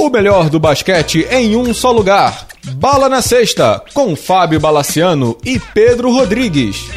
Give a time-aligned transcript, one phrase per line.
[0.00, 2.46] O melhor do basquete em um só lugar.
[2.76, 6.88] Bala na Sexta, com Fábio Balaciano e Pedro Rodrigues.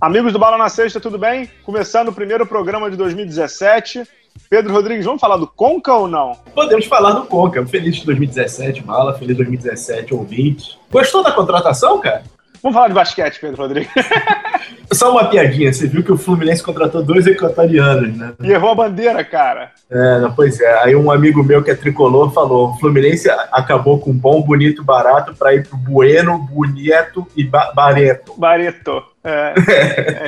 [0.00, 1.46] Amigos do Bala na Sexta, tudo bem?
[1.62, 4.04] Começando o primeiro programa de 2017.
[4.48, 6.32] Pedro Rodrigues, vamos falar do Conca ou não?
[6.54, 7.64] Podemos falar do Conca.
[7.66, 9.12] Feliz de 2017, Bala.
[9.18, 10.78] Feliz 2017, ouvintes.
[10.90, 12.24] Gostou da contratação, cara?
[12.62, 13.92] Vamos falar de basquete, Pedro Rodrigues.
[14.92, 18.32] Só uma piadinha, você viu que o Fluminense contratou dois equatorianos, né?
[18.42, 19.70] E errou a bandeira, cara.
[19.88, 20.82] É, não, pois é.
[20.82, 25.34] Aí um amigo meu que é tricolor falou: o Fluminense acabou com bom, bonito, barato
[25.34, 28.34] para ir pro Bueno, Bonito e ba Bareto.
[28.36, 29.02] Bareto.
[29.22, 29.54] É,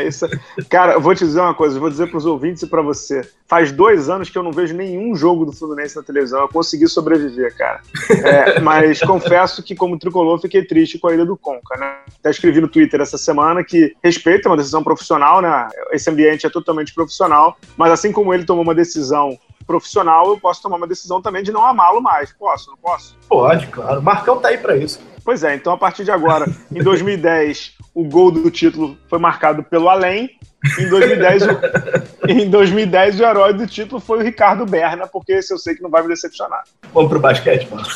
[0.00, 0.26] é isso.
[0.68, 3.22] Cara, eu vou te dizer uma coisa, vou dizer para os ouvintes e para você.
[3.46, 6.40] Faz dois anos que eu não vejo nenhum jogo do Fluminense na televisão.
[6.40, 7.80] Eu consegui sobreviver, cara.
[8.10, 11.96] É, mas confesso que, como tricolor, fiquei triste com a ida do Conca, né?
[12.18, 15.68] Até escrevi no Twitter essa semana que respeita uma decisão profissional, né?
[15.90, 20.60] Esse ambiente é totalmente profissional, mas assim como ele tomou uma decisão profissional, eu posso
[20.60, 22.32] tomar uma decisão também de não amá-lo mais.
[22.32, 23.16] Posso, não posso?
[23.28, 24.02] Pode, claro.
[24.02, 25.00] Marcão tá aí para isso.
[25.24, 29.62] Pois é, então a partir de agora, em 2010, o gol do título foi marcado
[29.62, 30.30] pelo Além.
[30.78, 31.48] Em 2010, o,
[32.28, 35.82] em 2010, o herói do título foi o Ricardo Berna, porque esse eu sei que
[35.82, 36.64] não vai me decepcionar.
[36.92, 37.86] Vamos pro basquete, mano.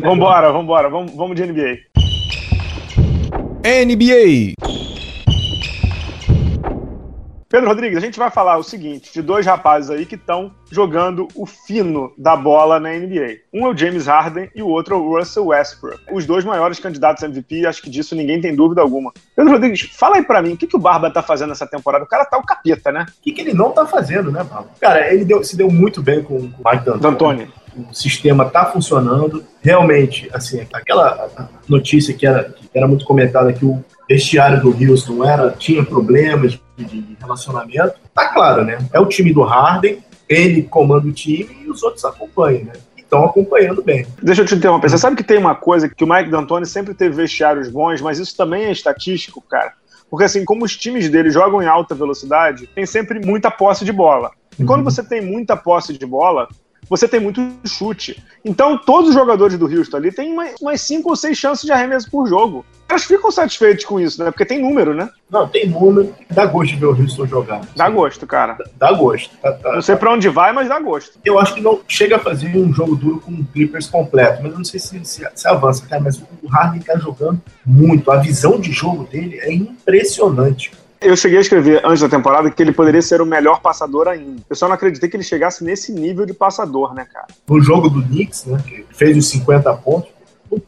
[0.00, 1.78] vambora, vambora, vamos, vamos de NBA.
[3.64, 4.54] NBA.
[7.50, 11.26] Pedro Rodrigues, a gente vai falar o seguinte: de dois rapazes aí que estão jogando
[11.34, 13.38] o fino da bola na NBA.
[13.52, 15.98] Um é o James Harden e o outro é o Russell Westbrook.
[16.12, 19.12] Os dois maiores candidatos a MVP, acho que disso ninguém tem dúvida alguma.
[19.34, 22.04] Pedro Rodrigues, fala aí pra mim, o que, que o Barba tá fazendo nessa temporada?
[22.04, 23.06] O cara tá o capeta, né?
[23.08, 24.68] O que, que ele não tá fazendo, né, Barba?
[24.78, 27.00] Cara, ele deu, se deu muito bem com o Mike D'Antoni.
[27.00, 27.48] D'Antoni.
[27.90, 29.42] O sistema tá funcionando.
[29.62, 31.30] Realmente, assim, aquela
[31.66, 36.58] notícia que era, que era muito comentada que o vestiário do Houston era, tinha problemas
[36.84, 37.94] de, relacionamento.
[38.14, 38.78] Tá claro, né?
[38.92, 42.72] É o time do Harden, ele comanda o time e os outros acompanham, né?
[42.96, 44.06] Estão acompanhando bem.
[44.22, 44.90] Deixa eu te interromper.
[44.90, 48.18] Você sabe que tem uma coisa que o Mike D'Antoni sempre teve vestiários bons, mas
[48.18, 49.72] isso também é estatístico, cara.
[50.10, 53.92] Porque assim, como os times dele jogam em alta velocidade, tem sempre muita posse de
[53.92, 54.30] bola.
[54.58, 56.48] E quando você tem muita posse de bola,
[56.88, 58.22] você tem muito chute.
[58.44, 62.10] Então, todos os jogadores do Houston ali têm umas 5 ou 6 chances de arremesso
[62.10, 62.64] por jogo.
[62.88, 64.30] Eles ficam satisfeitos com isso, né?
[64.30, 65.10] Porque tem número, né?
[65.30, 66.14] Não, tem número.
[66.30, 67.60] Dá gosto de ver o Houston jogar.
[67.76, 68.54] Dá gosto, cara.
[68.54, 69.36] Dá, dá gosto.
[69.36, 69.98] Tá, tá, não sei tá.
[70.00, 71.18] pra onde vai, mas dá gosto.
[71.22, 74.52] Eu acho que não chega a fazer um jogo duro com o Clippers completo, mas
[74.52, 76.02] eu não sei se, se, se avança, cara.
[76.02, 78.10] Mas o Harden tá jogando muito.
[78.10, 80.72] A visão de jogo dele é impressionante.
[81.00, 84.42] Eu cheguei a escrever antes da temporada que ele poderia ser o melhor passador ainda.
[84.50, 87.28] Eu só não acreditei que ele chegasse nesse nível de passador, né, cara?
[87.48, 90.10] No jogo do Knicks, né, que fez os 50 pontos,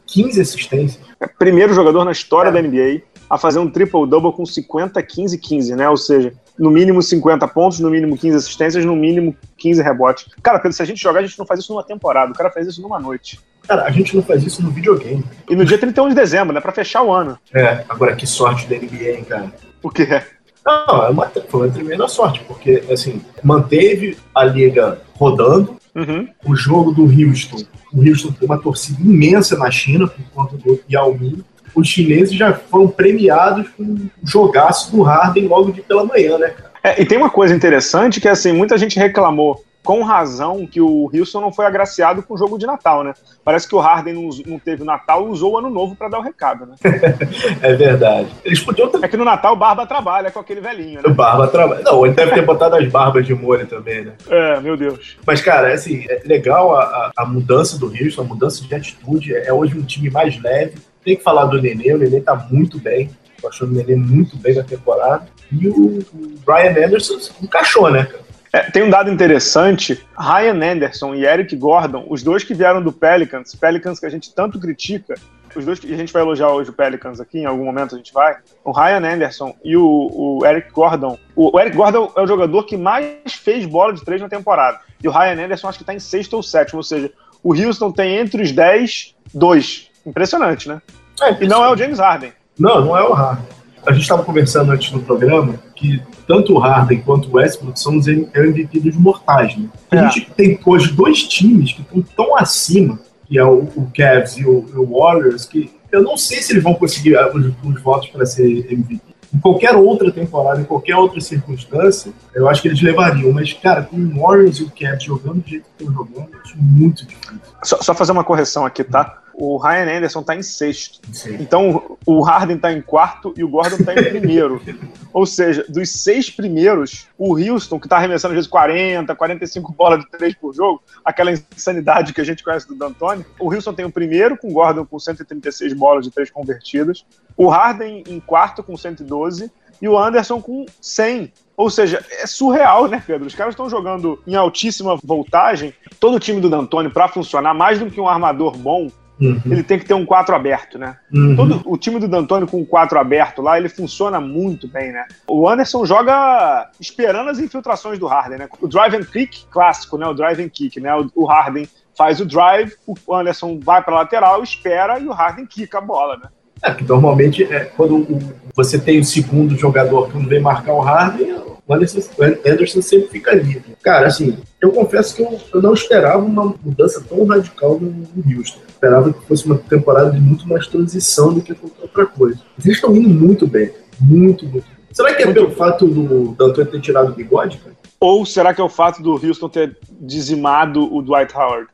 [0.05, 0.99] 15 assistências.
[1.19, 2.51] É primeiro jogador na história é.
[2.51, 5.89] da NBA a fazer um triple-double com 50, 15, 15, né?
[5.89, 10.25] Ou seja, no mínimo 50 pontos, no mínimo 15 assistências, no mínimo 15 rebotes.
[10.43, 12.67] Cara, se a gente jogar, a gente não faz isso numa temporada, o cara faz
[12.67, 13.39] isso numa noite.
[13.65, 15.23] Cara, a gente não faz isso no videogame.
[15.49, 16.59] E no dia 31 de dezembro, né?
[16.59, 17.37] Pra fechar o ano.
[17.53, 19.53] É, agora que sorte da NBA, hein, cara.
[19.81, 20.21] O quê?
[20.65, 26.27] Não, é uma, foi uma tremenda sorte, porque, assim, manteve a liga rodando, uhum.
[26.45, 27.63] o jogo do Houston.
[27.93, 31.43] O Houston tem uma torcida imensa na China por conta do Yao Ming.
[31.73, 36.49] Os chineses já foram premiados com um jogaço do Harden logo de pela manhã, né,
[36.49, 36.71] cara?
[36.83, 41.09] É, e tem uma coisa interessante que, assim, muita gente reclamou com razão que o
[41.11, 43.13] Wilson não foi agraciado com o jogo de Natal, né?
[43.43, 46.19] Parece que o Harden não, não teve Natal e usou o Ano Novo para dar
[46.19, 46.75] o recado, né?
[47.61, 48.27] é verdade.
[48.45, 49.03] Eles podiam ter...
[49.03, 51.03] É que no Natal o Barba trabalha com aquele velhinho, né?
[51.05, 51.81] O Barba trabalha.
[51.83, 54.13] Não, ele deve ter botado as barbas de molho também, né?
[54.29, 55.17] É, meu Deus.
[55.25, 59.35] Mas, cara, é assim, é legal a, a mudança do Houston, a mudança de atitude.
[59.35, 60.75] É hoje um time mais leve.
[61.03, 63.09] Tem que falar do Nenê, o Nenê tá muito bem.
[63.41, 65.25] Tô achando o Nenê muito bem na temporada.
[65.51, 68.30] E o, o Brian Anderson encaixou, né, cara?
[68.53, 72.91] É, tem um dado interessante: Ryan Anderson e Eric Gordon, os dois que vieram do
[72.91, 75.15] Pelicans, Pelicans que a gente tanto critica,
[75.55, 77.97] os dois que a gente vai elogiar hoje o Pelicans aqui, em algum momento a
[77.97, 78.37] gente vai.
[78.63, 81.17] O Ryan Anderson e o, o Eric Gordon.
[81.35, 84.79] O, o, Eric Gordon é o jogador que mais fez bola de três na temporada.
[85.01, 87.11] E o Ryan Anderson acho que está em sexto ou sétimo, ou seja,
[87.43, 89.89] o Houston tem entre os dez, dois.
[90.05, 90.81] Impressionante, né?
[91.21, 92.33] É, e não é o James Harden.
[92.57, 93.60] Não, não é o Harden.
[93.85, 97.97] A gente estava conversando antes no programa que tanto o Harden quanto o Westbrook são
[97.97, 99.67] os MVP dos mortais, né?
[99.91, 99.99] É.
[99.99, 104.37] A gente tem hoje dois times que estão tão acima, que é o, o Cavs
[104.37, 107.81] e o, o, Warriors, que eu não sei se eles vão conseguir ah, os, os
[107.81, 109.01] votos para ser MVP.
[109.33, 113.31] Em qualquer outra temporada, em qualquer outra circunstância, eu acho que eles levariam.
[113.31, 116.39] Mas, cara, com o Warriors e o Cavs jogando do jeito que estão jogando, eu
[116.43, 117.39] acho muito difícil.
[117.63, 119.20] Só, só fazer uma correção aqui, tá?
[119.33, 120.99] O Ryan Anderson tá em sexto.
[121.13, 121.35] Sim.
[121.39, 124.61] Então o Harden tá em quarto e o Gordon tá em primeiro.
[125.13, 129.99] Ou seja, dos seis primeiros, o Houston, que tá arremessando às vezes 40, 45 bolas
[129.99, 133.85] de três por jogo, aquela insanidade que a gente conhece do D'Antoni, o Houston tem
[133.85, 137.05] o primeiro com o Gordon com 136 bolas de três convertidas,
[137.35, 139.51] o Harden em quarto com 112
[139.81, 141.33] e o Anderson com 100.
[141.57, 143.27] Ou seja, é surreal, né, Pedro?
[143.27, 145.73] Os caras estão jogando em altíssima voltagem.
[145.99, 148.89] Todo o time do D'Antoni, para funcionar, mais do que um armador bom,
[149.21, 149.39] Uhum.
[149.45, 150.97] Ele tem que ter um 4 aberto, né?
[151.13, 151.35] Uhum.
[151.35, 155.05] Todo o time do D'Antoni com o 4 aberto lá, ele funciona muito bem, né?
[155.27, 158.49] O Anderson joga esperando as infiltrações do Harden, né?
[158.59, 160.07] O drive and kick clássico, né?
[160.07, 160.91] O drive and kick, né?
[161.13, 165.77] O, Harden faz o drive, o Anderson vai para lateral, espera e o Harden quica
[165.77, 166.29] a bola, né?
[166.63, 168.07] É, que normalmente é, quando
[168.55, 171.41] você tem o segundo jogador que não vem marcar o Harden,
[171.71, 172.01] o Anderson,
[172.45, 173.75] Anderson sempre fica livre.
[173.81, 178.37] Cara, assim, eu confesso que eu, eu não esperava uma mudança tão radical no, no
[178.37, 178.59] Houston.
[178.59, 182.39] Eu esperava que fosse uma temporada de muito mais transição do que qualquer outra coisa.
[182.63, 183.71] Eles estão indo muito bem.
[183.99, 184.81] Muito, muito bem.
[184.91, 187.75] Será que é pelo fato do D'Antoni ter tirado o bigode, cara?
[188.03, 191.67] Ou será que é o fato do Houston ter dizimado o Dwight Howard?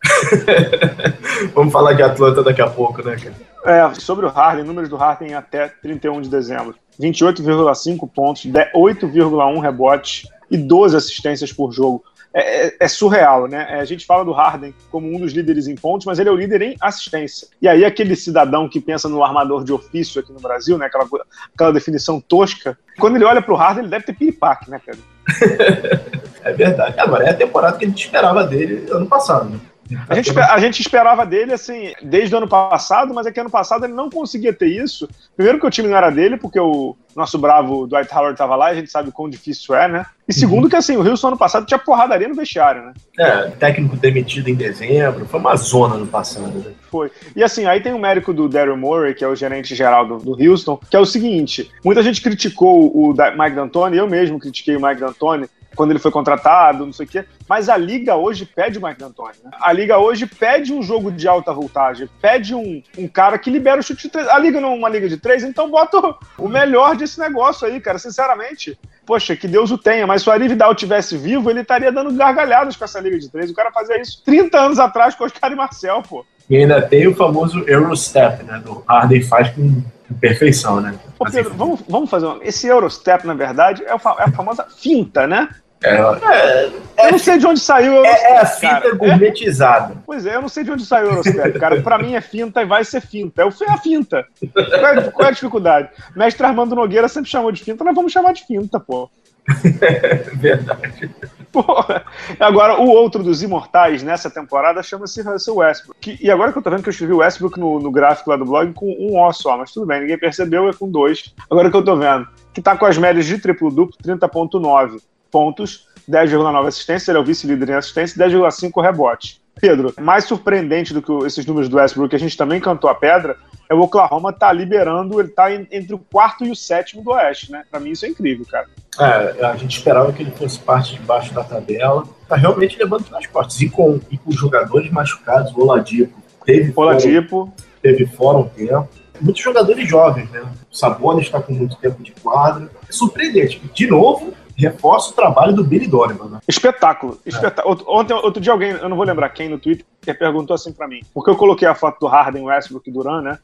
[1.55, 3.33] Vamos falar de Atlanta daqui a pouco, né, cara?
[3.63, 6.75] É, sobre o Harden, números do Harden até 31 de dezembro.
[6.99, 12.03] 28,5 pontos, 8,1 rebotes e 12 assistências por jogo.
[12.33, 13.65] É, é, é, surreal, né?
[13.69, 16.31] É, a gente fala do Harden como um dos líderes em pontos, mas ele é
[16.31, 17.47] o líder em assistência.
[17.61, 20.85] E aí aquele cidadão que pensa no armador de ofício aqui no Brasil, né?
[20.85, 21.07] Aquela,
[21.53, 25.01] aquela definição tosca, quando ele olha para o Harden, ele deve ter piripaque, né, Pedro?
[26.43, 26.99] é verdade.
[26.99, 29.59] Agora, é a temporada que a gente esperava dele ano passado, né?
[30.07, 33.49] A gente, a gente esperava dele, assim, desde o ano passado, mas é que ano
[33.49, 35.07] passado ele não conseguia ter isso.
[35.35, 38.69] Primeiro que o time não era dele, porque o nosso bravo Dwight Howard estava lá,
[38.69, 40.05] e a gente sabe quão difícil é, né?
[40.27, 40.69] E segundo uhum.
[40.69, 42.93] que, assim, o Wilson ano passado tinha porradaria no vestiário, né?
[43.17, 46.73] É, técnico demitido em dezembro, foi uma zona no passado, né?
[46.91, 47.11] Foi.
[47.35, 50.17] E assim, aí tem o mérito do Daryl Morey, que é o gerente geral do,
[50.17, 54.75] do Houston, que é o seguinte, muita gente criticou o Mike D'Antoni, eu mesmo critiquei
[54.75, 57.23] o Mike D'Antoni, quando ele foi contratado, não sei o quê.
[57.47, 59.35] Mas a liga hoje pede o Mike D'Antoni.
[59.43, 59.51] Né?
[59.61, 63.79] A liga hoje pede um jogo de alta voltagem, pede um, um cara que libera
[63.79, 64.27] o chute de três.
[64.27, 67.79] A liga não é uma liga de três, então bota o melhor desse negócio aí,
[67.79, 67.99] cara.
[67.99, 72.11] Sinceramente, poxa, que Deus o tenha, mas se o Arividal tivesse vivo, ele estaria dando
[72.13, 73.51] gargalhadas com essa liga de três.
[73.51, 76.25] O cara fazia isso 30 anos atrás com Oscar e Marcel, pô.
[76.49, 78.61] E ainda tem o famoso Eurostep, né?
[78.63, 79.83] Do Harden faz com
[80.19, 80.97] perfeição, né?
[81.17, 82.43] Pô, Pedro, vamos, vamos fazer uma...
[82.43, 85.49] Esse Eurostep, na verdade, é, é a famosa finta, né?
[85.83, 88.95] É, é, eu não sei de onde saiu o Eurostep, é, é a finta cara.
[88.95, 89.93] gourmetizada.
[89.93, 91.81] É, pois é, eu não sei de onde saiu o Eurostep, cara.
[91.81, 93.43] Pra mim é finta e vai ser finta.
[93.43, 94.25] É a finta.
[94.53, 95.89] Qual é, qual é a dificuldade?
[96.15, 99.09] Mestre Armando Nogueira sempre chamou de finta, nós vamos chamar de finta, pô.
[100.35, 101.09] Verdade.
[101.51, 102.03] Porra.
[102.39, 105.99] Agora, o outro dos imortais nessa temporada chama-se Russell Westbrook.
[106.01, 108.29] Que, e agora que eu tô vendo que eu escrevi o Westbrook no, no gráfico
[108.29, 111.33] lá do blog com um O só, mas tudo bem, ninguém percebeu, é com dois.
[111.49, 114.99] Agora que eu tô vendo, que tá com as médias de triplo-duplo 30.9
[115.37, 119.39] pontos, 10,9 assistência, ele é o vice-líder em assistência, 10,5 rebote.
[119.61, 122.95] Pedro, mais surpreendente do que esses números do Westbrook, que a gente também cantou a
[122.95, 123.35] pedra,
[123.69, 127.51] é o Oklahoma tá liberando, ele tá entre o quarto e o sétimo do Oeste,
[127.51, 127.63] né?
[127.69, 128.67] Pra mim isso é incrível, cara.
[128.99, 132.03] É, a gente esperava que ele fosse parte de baixo da tabela.
[132.27, 133.61] Tá realmente levando nas costas.
[133.61, 137.45] E com, e com jogadores machucados, o Oladipo teve Oladipo.
[137.45, 138.87] Fora, teve fora um tempo.
[139.19, 140.41] Muitos jogadores jovens, né?
[140.71, 142.69] O Sabonis está com muito tempo de quadra.
[142.87, 143.61] É surpreendente.
[143.73, 146.29] De novo, reforça o trabalho do Billy Donovan.
[146.29, 146.39] Né?
[146.47, 147.19] Espetáculo.
[147.25, 147.79] Espetáculo.
[147.79, 147.91] É.
[147.91, 149.85] Ontem, outro dia, alguém, eu não vou lembrar quem no Twitter,
[150.17, 151.01] perguntou assim para mim.
[151.13, 153.39] Porque eu coloquei a foto do Harden, Westbrook e Duran, né?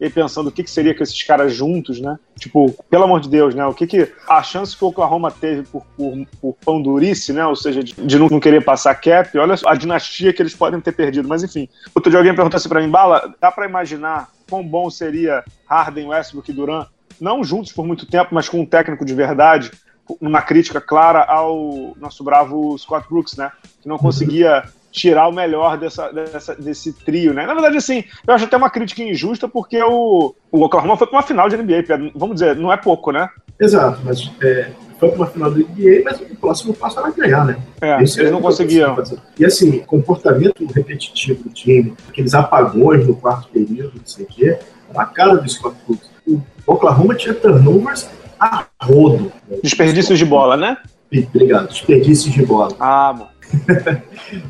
[0.00, 2.16] E pensando o que, que seria com esses caras juntos, né?
[2.38, 3.66] Tipo, pelo amor de Deus, né?
[3.66, 4.12] O que que.
[4.28, 7.44] A chance que o Oklahoma teve por, por, por pão durice, né?
[7.44, 10.92] Ou seja, de, de não, querer passar cap, olha a dinastia que eles podem ter
[10.92, 11.26] perdido.
[11.26, 11.68] Mas enfim.
[11.92, 16.08] Outro dia alguém perguntou assim pra mim, Bala, dá pra imaginar quão bom seria Harden,
[16.08, 16.86] Westbrook e Duran?
[17.20, 19.72] Não juntos por muito tempo, mas com um técnico de verdade
[20.20, 23.50] numa crítica clara ao nosso bravo Scott Brooks, né?
[23.80, 27.46] Que não conseguia tirar o melhor dessa, dessa, desse trio, né?
[27.46, 31.16] Na verdade, assim, eu acho até uma crítica injusta porque o, o Oklahoma foi para
[31.16, 33.28] uma final de NBA, vamos dizer, não é pouco, né?
[33.60, 37.44] Exato, mas é, foi para uma final de NBA, mas o próximo passo era ganhar,
[37.44, 37.58] né?
[37.80, 38.96] É, Esse eles não conseguiam.
[39.38, 44.58] E assim, comportamento repetitivo do time, aqueles apagões no quarto período, não sei o quê,
[44.94, 46.08] a cara do Scott Brooks.
[46.26, 49.32] O Oklahoma tinha turnovers a rodo.
[49.62, 50.76] Desperdícios de bola, né?
[51.34, 52.74] Obrigado, desperdícios de bola.
[52.78, 53.28] Ah, bom.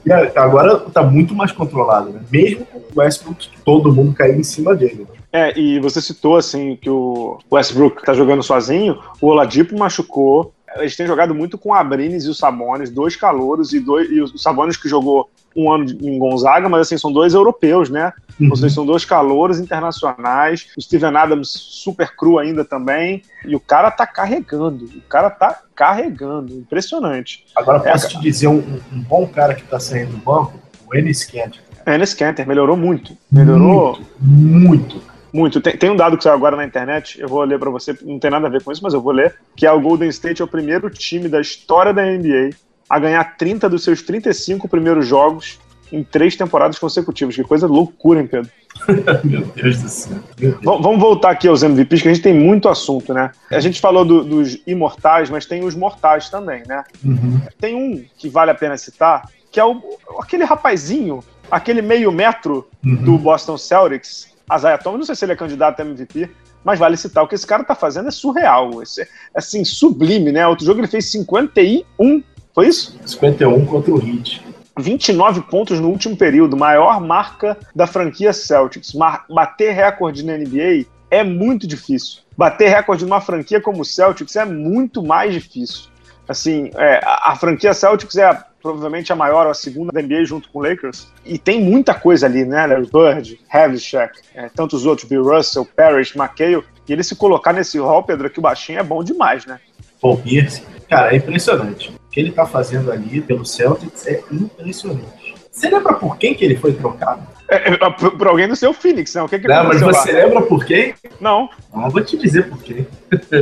[0.04, 2.21] e agora tá muito mais controlado, né?
[2.30, 5.07] Mesmo com o Westbrook, todo mundo caindo em cima dele.
[5.33, 10.97] É, e você citou assim que o Westbrook tá jogando sozinho, o Oladipo machucou, eles
[10.97, 14.38] têm jogado muito com o Abrines e o Sabonis, dois calouros, e, dois, e o
[14.38, 18.12] Sabonis que jogou um ano em Gonzaga, mas assim, são dois europeus, né?
[18.40, 18.50] Uhum.
[18.50, 20.68] Ou seja, são dois calouros internacionais.
[20.76, 23.23] O Steven Adams super cru ainda também.
[23.44, 24.85] E o cara tá carregando.
[24.85, 26.54] O cara tá carregando.
[26.54, 27.44] Impressionante.
[27.56, 30.61] Agora posso é, te dizer um, um, bom cara que tá saindo do banco?
[30.87, 31.61] O Ennis Kanter.
[31.87, 33.16] Ennis Kanter melhorou muito.
[33.30, 34.97] Melhorou muito.
[34.97, 35.08] muito.
[35.32, 35.61] Muito.
[35.61, 38.18] Tem, tem, um dado que saiu agora na internet, eu vou ler para você, não
[38.18, 40.40] tem nada a ver com isso, mas eu vou ler, que é o Golden State
[40.40, 42.50] é o primeiro time da história da NBA
[42.88, 45.58] a ganhar 30 dos seus 35 primeiros jogos
[45.92, 47.35] em três temporadas consecutivas.
[47.35, 48.50] Que coisa loucura, hein, Pedro?
[49.25, 50.18] Meu Deus do céu.
[50.37, 50.56] Deus.
[50.62, 53.32] Vamos voltar aqui aos MVPs, que a gente tem muito assunto, né?
[53.50, 56.85] A gente falou do, dos imortais, mas tem os mortais também, né?
[57.04, 57.40] Uhum.
[57.58, 59.82] Tem um que vale a pena citar, que é o,
[60.20, 62.97] aquele rapazinho, aquele meio metro uhum.
[62.97, 66.31] do Boston Celtics, Isaiah Thomas, não sei se ele é candidato a MVP,
[66.64, 70.33] mas vale citar, o que esse cara tá fazendo é surreal, esse, é, assim, sublime,
[70.33, 70.47] né?
[70.47, 72.23] Outro jogo ele fez 51,
[72.55, 72.99] foi isso?
[73.07, 74.47] 51 contra o Heat.
[74.78, 78.95] 29 pontos no último período, maior marca da franquia Celtics.
[78.95, 82.21] Mar bater recorde na NBA é muito difícil.
[82.37, 85.88] Bater recorde numa franquia como o Celtics é muito mais difícil.
[86.28, 90.03] Assim, é, a, a, franquia Celtics é a, provavelmente a maior ou a segunda da
[90.03, 91.09] NBA junto com o Lakers.
[91.25, 92.67] E tem muita coisa ali, né?
[92.67, 96.65] Larry Bird, Havlicek, é, tantos outros, Bill Russell, Parrish, McHale.
[96.88, 99.61] E ele se colocar nesse hall, Pedro, que o baixinho é bom demais, né?
[100.00, 100.62] Paul Pierce.
[100.88, 101.91] Cara, é impressionante.
[101.91, 105.35] O que ele tá fazendo ali pelo Celtics é impressionante.
[105.50, 107.27] Você lembra por quem que ele foi trocado?
[107.49, 109.25] É, é por, por, alguém do seu Phoenix, não?
[109.25, 110.25] O que, que não, mas você lá?
[110.25, 110.95] lembra por quem?
[111.21, 111.50] Não.
[111.73, 112.85] Ah, vou te dizer por quê.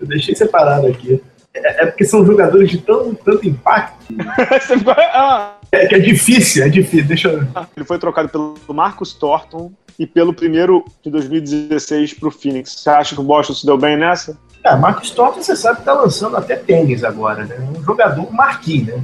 [0.00, 1.20] Eu deixei separado aqui.
[1.64, 3.96] É, é, porque são jogadores de tão, tanto impacto.
[5.12, 5.54] ah.
[5.72, 7.06] é que é difícil, é difícil.
[7.06, 7.46] Deixa eu...
[7.76, 12.72] Ele foi trocado pelo Marcus Thornton e pelo primeiro de 2016 para o Phoenix.
[12.72, 14.36] Você acha que o Boston se deu bem nessa?
[14.62, 17.56] É, Marcos Thornton, você sabe que tá lançando até tênis agora, né?
[17.60, 19.02] Um jogador marquinhos, né?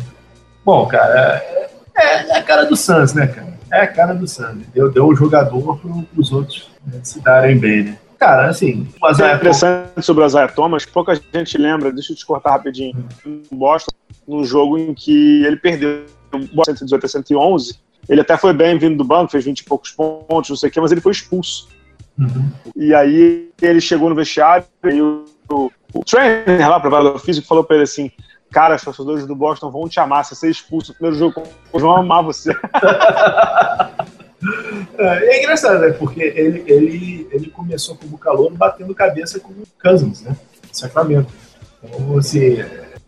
[0.65, 3.53] Bom, cara, é, é, a cara do Suns, né, cara?
[3.73, 4.67] É a cara do Suns.
[4.75, 7.99] Deu, deu o jogador para os outros né, se darem bem, né?
[8.23, 10.07] Cara, assim, o Isaiah é interessante Thomas...
[10.07, 13.91] sobre o Isaiah Thomas, pouca gente lembra, deixa eu te cortar rapidinho, no Boston,
[14.29, 18.79] num jogo em que ele perdeu o Boston 118 a 111, ele até foi bem
[18.79, 21.11] vindo do banco, fez 20 e poucos pontos, não sei o quê, mas ele foi
[21.11, 21.69] expulso.
[22.17, 22.51] Uhum.
[22.77, 27.65] E aí ele chegou no vestiário e o o, o trainer lá, preparador físico, falou
[27.65, 28.11] pra ele assim:
[28.51, 30.25] Cara, os torcedores do Boston vão te amar.
[30.25, 32.53] Se você é expulso no primeiro jogo, eles vão amar você.
[34.99, 35.91] É, é engraçado, né?
[35.91, 40.37] Porque ele, ele, ele começou como calor batendo cabeça com o Cousins, né?
[40.73, 41.33] Sacramento.
[41.83, 42.59] Então, assim,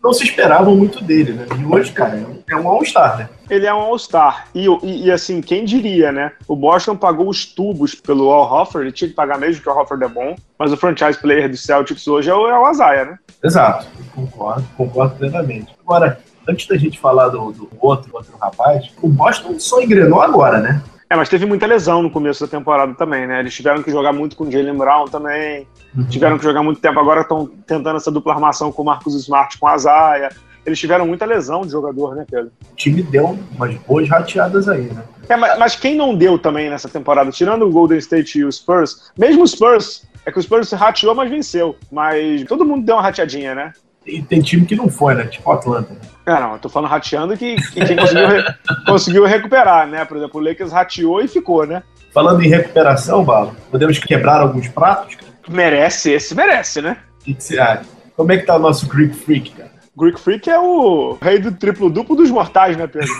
[0.05, 1.47] não se esperavam muito dele, né?
[1.59, 3.29] E hoje, cara, é um All-Star, né?
[3.49, 4.47] Ele é um All-Star.
[4.53, 6.31] E, e, e, assim, quem diria, né?
[6.47, 9.71] O Boston pagou os tubos pelo Al Hoffer, ele tinha que pagar mesmo que o
[9.71, 12.65] Al Hoffer é bom, mas o franchise player do Celtics hoje é o, é o
[12.65, 13.19] Azaia, né?
[13.43, 15.75] Exato, concordo, concordo plenamente.
[15.81, 20.59] Agora, antes da gente falar do, do outro, outro rapaz, o Boston só engrenou agora,
[20.59, 20.83] né?
[21.09, 23.39] É, mas teve muita lesão no começo da temporada também, né?
[23.39, 26.05] Eles tiveram que jogar muito com o Jalen Brown também, uhum.
[26.07, 26.99] tiveram que jogar muito tempo.
[26.99, 30.29] Agora estão tentando essa dupla armação com o Marcus Smart com a Zaya.
[30.65, 32.51] Eles tiveram muita lesão de jogador, né, Pedro?
[32.71, 35.03] O time deu umas boas rateadas aí, né?
[35.29, 38.51] É, mas, mas quem não deu também nessa temporada, tirando o Golden State e o
[38.51, 41.75] Spurs, mesmo o Spurs, é que o Spurs rateou, mas venceu.
[41.91, 43.73] Mas todo mundo deu uma rateadinha, né?
[44.05, 45.25] E tem time que não foi, né?
[45.25, 45.93] Tipo Atlanta.
[45.93, 45.99] Né?
[46.25, 48.27] É, não, eu tô falando rateando que, que quem conseguiu,
[48.85, 50.05] conseguiu recuperar, né?
[50.05, 51.81] Por exemplo, o Lakers rateou e ficou, né?
[52.13, 55.17] Falando em recuperação, Bala, podemos quebrar alguns pratos?
[55.49, 56.97] Merece, esse merece, né?
[57.21, 57.83] O que, que você acha?
[58.15, 59.71] Como é que tá o nosso Greek Freak, cara?
[59.97, 63.11] Greek Freak é o rei do triplo-duplo dos mortais, né, Pedro?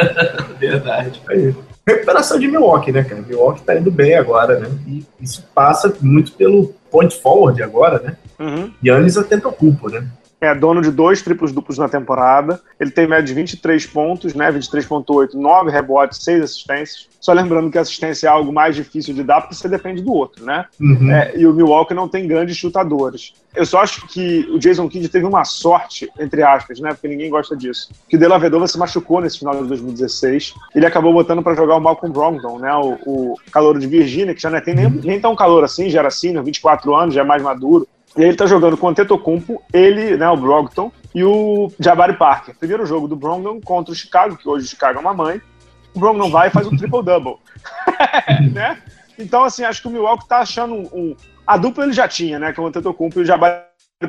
[0.58, 1.22] Verdade.
[1.28, 1.54] Aí.
[1.86, 3.22] Recuperação de Milwaukee, né, cara?
[3.22, 4.68] Milwaukee tá indo bem agora, né?
[4.86, 8.16] E isso passa muito pelo point forward agora, né?
[8.38, 8.70] Uhum.
[8.84, 10.06] Yannis Antetokounmpo, né?
[10.40, 12.60] É dono de dois triplos duplos na temporada.
[12.78, 14.50] Ele tem média de 23 pontos, né?
[14.52, 17.08] 23,8, 9 rebotes, 6 assistências.
[17.20, 20.44] Só lembrando que assistência é algo mais difícil de dar porque você depende do outro,
[20.44, 20.66] né?
[20.80, 21.10] Uhum.
[21.10, 23.32] É, e o Milwaukee não tem grandes chutadores.
[23.56, 26.90] Eu só acho que o Jason Kidd teve uma sorte, entre aspas, né?
[26.90, 27.90] Porque ninguém gosta disso.
[28.08, 30.54] Que o De La Vedova se machucou nesse final de 2016.
[30.74, 32.72] Ele acabou botando para jogar o Malcolm Brogdon, né?
[32.74, 35.90] O, o calor de Virgínia, que já não é, tem nem, nem tão calor assim,
[35.90, 37.88] já era senior, 24 anos, já é mais maduro.
[38.16, 42.54] E ele tá jogando com o Antetokounmpo, ele, né, o Brogdon, e o Jabari Parker.
[42.56, 45.40] Primeiro jogo do Brogdon contra o Chicago, que hoje o Chicago é uma mãe.
[45.94, 47.36] O Brogdon vai e faz um triple-double.
[48.52, 48.80] né?
[49.18, 51.16] Então, assim, acho que o Milwaukee tá achando um, um...
[51.46, 53.62] A dupla ele já tinha, né, que é o Antetokounmpo e o Jabari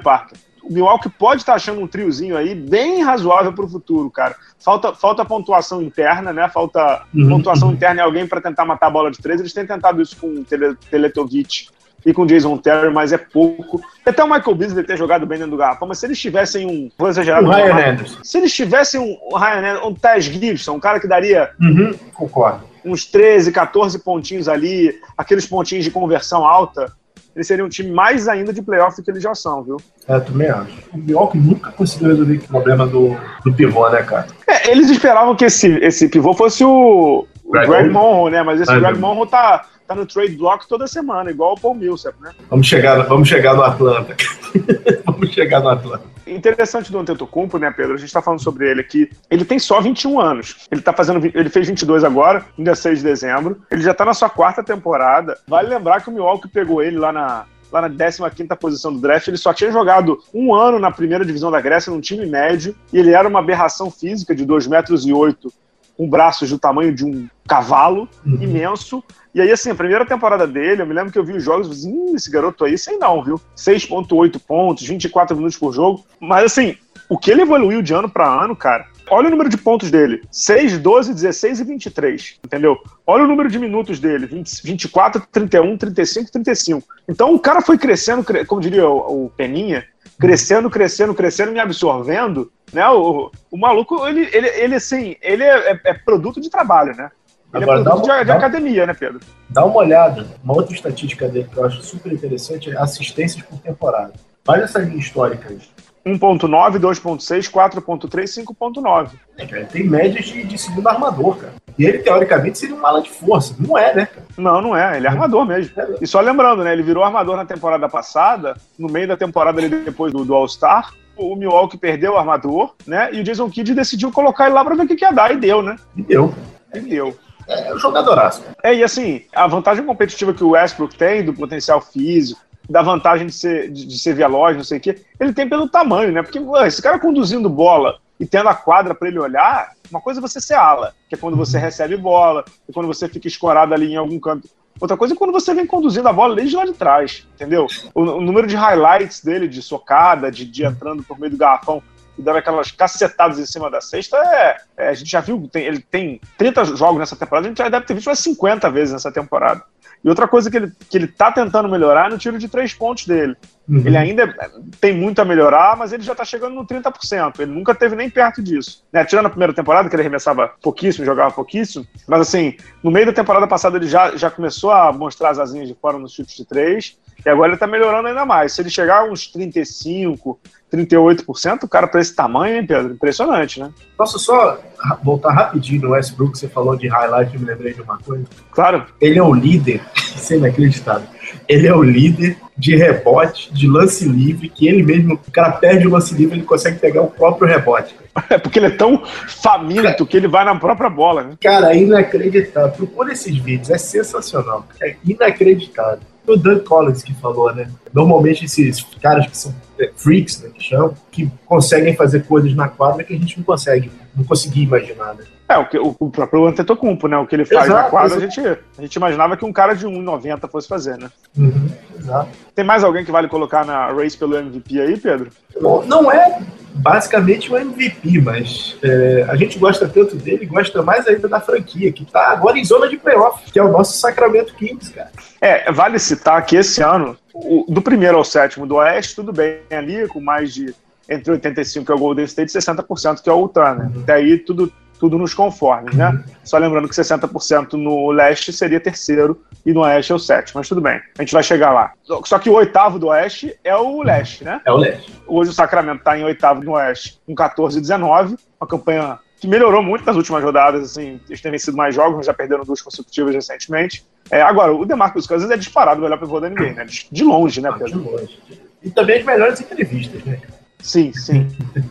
[0.04, 0.38] Parker.
[0.64, 4.36] O Milwaukee pode estar tá achando um triozinho aí bem razoável para o futuro, cara.
[4.60, 6.50] Falta, falta pontuação interna, né?
[6.50, 7.30] Falta uhum.
[7.30, 9.40] pontuação interna e alguém para tentar matar a bola de três.
[9.40, 10.46] Eles têm tentado isso com o
[10.92, 11.70] Teletovic
[12.06, 13.82] e com o Jason Terry, mas é pouco.
[14.06, 16.90] Até o Michael Beasley ter jogado bem dentro do garrafão, mas se eles tivessem um.
[16.98, 17.44] Vou exagerar.
[17.44, 18.20] O Ryan Anderson.
[18.24, 21.52] Se eles tivessem um, um Ryan Anderson, um Tess Gibson, um cara que daria.
[21.60, 22.64] Uhum, concordo.
[22.84, 26.92] Uns 13, 14 pontinhos ali, aqueles pontinhos de conversão alta,
[27.36, 29.78] eles seriam um time mais ainda de playoff do que eles já são, viu?
[30.08, 30.74] É, também acho.
[30.94, 34.28] O Milwaukee nunca conseguiu resolver o problema do, do pivô, né, cara?
[34.48, 38.44] É, eles esperavam que esse, esse pivô fosse o, o Greg, Greg Monroe, né?
[38.44, 42.16] Mas esse Greg Monroe tá, tá no trade block toda semana, igual o Paul Millsap,
[42.22, 42.32] né?
[42.48, 44.16] Vamos chegar, vamos chegar no Atlanta.
[45.04, 46.04] vamos chegar no Atlanta.
[46.28, 47.96] Interessante do Antetokounmpo, né, Pedro?
[47.96, 49.10] A gente tá falando sobre ele aqui.
[49.32, 50.68] Ele tem só 21 anos.
[50.70, 53.64] Ele tá fazendo, ele fez 22 agora, dia 6 de dezembro.
[53.72, 55.40] Ele já tá na sua quarta temporada.
[55.48, 59.28] Vale lembrar que o Milwaukee pegou ele lá na lá na 15 posição do draft,
[59.28, 62.98] ele só tinha jogado um ano na primeira divisão da Grécia, num time médio, e
[62.98, 65.54] ele era uma aberração física de 2 metros e 8,
[66.00, 68.42] com braços do tamanho de um cavalo, uhum.
[68.42, 69.04] imenso,
[69.36, 71.68] e aí, assim, a primeira temporada dele, eu me lembro que eu vi os jogos
[71.68, 73.40] e falei, hum, esse garoto aí, sem não, viu?
[73.58, 76.06] 6,8 pontos, 24 minutos por jogo.
[76.22, 76.78] Mas, assim,
[77.10, 80.22] o que ele evoluiu de ano para ano, cara, olha o número de pontos dele:
[80.32, 82.40] 6, 12, 16 e 23.
[82.46, 82.78] Entendeu?
[83.06, 86.88] Olha o número de minutos dele: 20, 24, 31, 35, 35.
[87.10, 89.86] Então o cara foi crescendo, como diria o, o Peninha,
[90.20, 92.52] crescendo, crescendo, crescendo, me absorvendo.
[92.74, 92.88] Né?
[92.90, 97.10] O, o maluco, ele, ele, ele assim, ele é, é, é produto de trabalho, né?
[97.54, 99.20] Ele Agora, é produto uma, de, de academia, né, Pedro?
[99.50, 100.28] Dá uma olhada.
[100.44, 104.14] Uma outra estatística dele que eu acho super interessante é assistências por temporada.
[104.44, 105.60] Faz essa linha histórica aí.
[106.06, 109.12] 1.9, 2.6, 4.3, 5.9.
[109.38, 111.54] É, cara, tem médias de, de segundo armador, cara.
[111.78, 113.56] E ele, teoricamente, seria um mala de força.
[113.60, 114.26] Não é, né, cara?
[114.38, 114.98] Não, não é.
[114.98, 115.72] Ele é armador mesmo.
[115.78, 115.98] É.
[116.02, 116.74] E só lembrando, né?
[116.74, 120.94] Ele virou armador na temporada passada, no meio da temporada ali depois do, do All-Star.
[121.18, 123.10] O Milwaukee perdeu o armador, né?
[123.12, 125.32] E o Jason Kidd decidiu colocar ele lá pra ver o que, que ia dar.
[125.32, 125.76] E deu, né?
[125.96, 126.34] E deu.
[126.74, 127.16] E deu
[127.50, 128.44] é um jogadoraço.
[128.64, 133.28] É, e assim, a vantagem competitiva que o Westbrook tem, do potencial físico, da vantagem
[133.28, 136.22] de ser, de, de ser veloz, não sei o quê, ele tem pelo tamanho, né?
[136.22, 140.20] Porque ué, esse cara conduzindo bola e tendo a quadra para ele olhar, uma coisa
[140.20, 141.64] é você ser ala, que é quando você uhum.
[141.64, 144.50] recebe bola, e quando você fica escorado ali em algum canto.
[144.80, 147.68] Outra coisa é quando você vem conduzindo a bola desde lá de trás, entendeu?
[147.94, 151.82] O, o número de highlights dele, de socada, de, de entrando por meio do garrafão,
[152.18, 155.64] e dando aquelas cacetadas em cima da cesta, é, é, a gente já viu, tem,
[155.64, 158.94] ele tem 30 jogos nessa temporada, a gente já deve ter visto umas 50 vezes
[158.94, 159.64] nessa temporada.
[160.04, 162.74] E outra coisa que ele, que ele tá tentando melhorar é no tiro de três
[162.74, 163.36] pontos dele.
[163.70, 163.84] Uhum.
[163.86, 164.36] Ele ainda
[164.82, 167.40] tem muito a melhorar, mas ele já tá chegando no 30%.
[167.40, 168.84] Ele nunca teve nem perto disso.
[168.92, 169.06] Né?
[169.06, 171.86] Tirando a primeira temporada, que ele arremessava pouquíssimo, jogava pouquíssimo.
[172.08, 175.68] Mas assim, no meio da temporada passada ele já, já começou a mostrar as asinhas
[175.68, 176.98] de fora nos chutes de três.
[177.24, 178.54] E agora ele tá melhorando ainda mais.
[178.54, 180.40] Se ele chegar a uns 35,
[180.74, 182.94] 38%, o cara para esse tamanho, hein, Pedro?
[182.94, 183.72] Impressionante, né?
[183.98, 184.58] Posso só
[185.04, 188.26] voltar rapidinho no Westbrook, você falou de highlight, eu me lembrei de uma coisa.
[188.52, 188.86] Claro.
[189.02, 189.82] Ele é o líder,
[190.16, 191.08] isso é inacreditável.
[191.48, 195.88] Ele é o líder de rebote, de lance livre, que ele mesmo, o cara perde
[195.88, 197.96] o lance livre, ele consegue pegar o próprio rebote.
[198.30, 201.38] É porque ele é tão faminto que ele vai na própria bola, né?
[201.42, 202.72] Cara, é inacreditável.
[202.72, 204.68] Procura esses vídeos, é sensacional.
[204.82, 206.02] É inacreditável.
[206.28, 207.70] O Dan Collins que falou, né?
[207.94, 212.68] Normalmente esses caras que são é, freaks, né, que chamam, que conseguem fazer coisas na
[212.68, 215.24] quadra que a gente não consegue, não conseguia imaginar, né?
[215.50, 217.18] É, o, que, o próprio Antetokounmpo, né?
[217.18, 219.74] O que ele faz exato, na quadra, a gente, a gente imaginava que um cara
[219.74, 221.10] de 1,90 fosse fazer, né?
[221.36, 222.30] Uhum, exato.
[222.54, 225.32] Tem mais alguém que vale colocar na race pelo MVP aí, Pedro?
[225.60, 226.40] Bom, não é
[226.76, 231.92] basicamente o MVP, mas é, a gente gosta tanto dele, gosta mais ainda da franquia,
[231.92, 235.10] que tá agora em zona de playoff, que é o nosso Sacramento Kings, cara.
[235.42, 239.62] É, vale citar que esse ano, o, do primeiro ao sétimo do Oeste, tudo bem
[239.72, 240.76] ali, com mais de
[241.10, 243.90] entre 85 que é o Golden State e 60% que é o Utah, né?
[243.96, 244.02] Uhum.
[244.04, 246.24] Até aí tudo tudo nos conformes, né?
[246.44, 250.68] Só lembrando que 60% no leste seria terceiro e no oeste é o sétimo, mas
[250.68, 251.94] tudo bem, a gente vai chegar lá.
[252.26, 254.62] Só que o oitavo do oeste é o leste, né?
[254.66, 255.12] É o leste.
[255.26, 259.48] Hoje o Sacramento está em oitavo no oeste com 14 e 19, uma campanha que
[259.48, 263.34] melhorou muito nas últimas rodadas, assim, eles têm vencido mais jogos, já perderam duas consecutivas
[263.34, 264.06] recentemente.
[264.30, 266.86] É, agora, o DeMarcus Cousins é disparado o melhor pivô da NBA, né?
[266.86, 267.88] De longe, né, Pedro?
[267.88, 268.40] De longe.
[268.84, 270.42] E também as melhores entrevistas, né?
[270.82, 271.48] Sim, sim.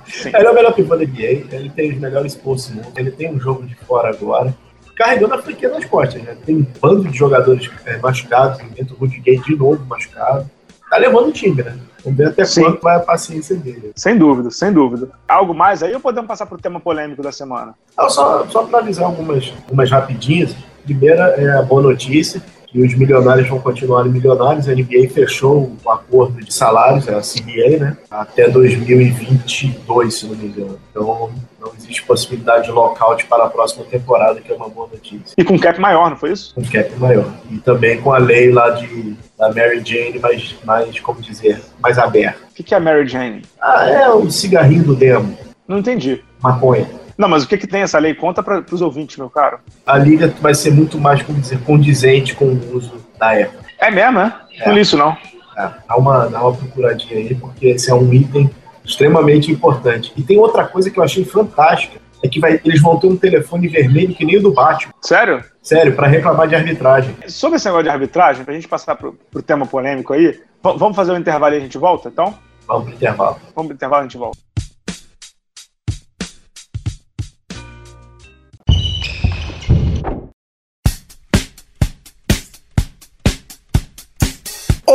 [0.06, 0.30] sim.
[0.34, 3.30] Ele é o melhor pivô da NBA, ele tem os melhores posts mundo, ele tem
[3.32, 4.54] um jogo de fora agora.
[4.96, 6.36] Carregando a franquia nas costas, né?
[6.44, 10.50] Tem um bando de jogadores é, machucados, dentro do Rudy Gay de novo machucado.
[10.90, 11.76] Tá levando o time, né?
[12.02, 12.62] Vamos ver até Sim.
[12.62, 13.92] quanto vai a paciência dele.
[13.94, 15.10] Sem dúvida, sem dúvida.
[15.28, 17.74] Algo mais aí ou podemos passar para o tema polêmico da semana?
[17.96, 20.56] Não, só só para avisar algumas, algumas rapidinhas.
[20.84, 24.68] Primeira é a boa notícia que os milionários vão continuar milionários.
[24.68, 27.96] A NBA fechou o acordo de salários, é a CBA, né?
[28.10, 30.78] Até 2022, se não me engano.
[30.90, 35.34] Então não existe possibilidade de lockout para a próxima temporada, que é uma boa notícia.
[35.36, 36.54] E com cap maior, não foi isso?
[36.54, 37.32] Com cap maior.
[37.50, 41.96] E também com a lei lá de da Mary Jane, mas mais, como dizer, mais
[41.96, 42.40] aberta.
[42.50, 43.42] O que, que é a Mary Jane?
[43.60, 45.38] Ah, é o cigarrinho do demo.
[45.66, 46.22] Não entendi.
[46.42, 46.88] Maconha.
[47.18, 48.14] Não, mas o que, que tem essa lei?
[48.14, 49.58] Conta para os ouvintes, meu caro.
[49.84, 53.64] A liga vai ser muito mais, como dizer, condizente com o uso da época.
[53.80, 54.32] É mesmo, é?
[54.60, 54.68] É.
[54.68, 55.16] Não li isso, não.
[55.56, 58.48] É, dá, uma, dá uma procuradinha aí, porque esse é um item
[58.84, 60.12] extremamente importante.
[60.16, 63.16] E tem outra coisa que eu achei fantástica, é que vai, eles vão ter um
[63.16, 64.92] telefone vermelho que nem o do Batman.
[65.00, 65.44] Sério?
[65.60, 67.16] Sério, para reclamar de arbitragem.
[67.26, 71.12] Sobre esse negócio de arbitragem, pra gente passar pro, pro tema polêmico aí, vamos fazer
[71.12, 72.34] um intervalo e a gente volta, então?
[72.66, 73.36] Vamos pro intervalo.
[73.54, 74.38] Vamos pro intervalo e a gente volta.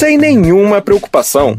[0.00, 1.58] sem nenhuma preocupação.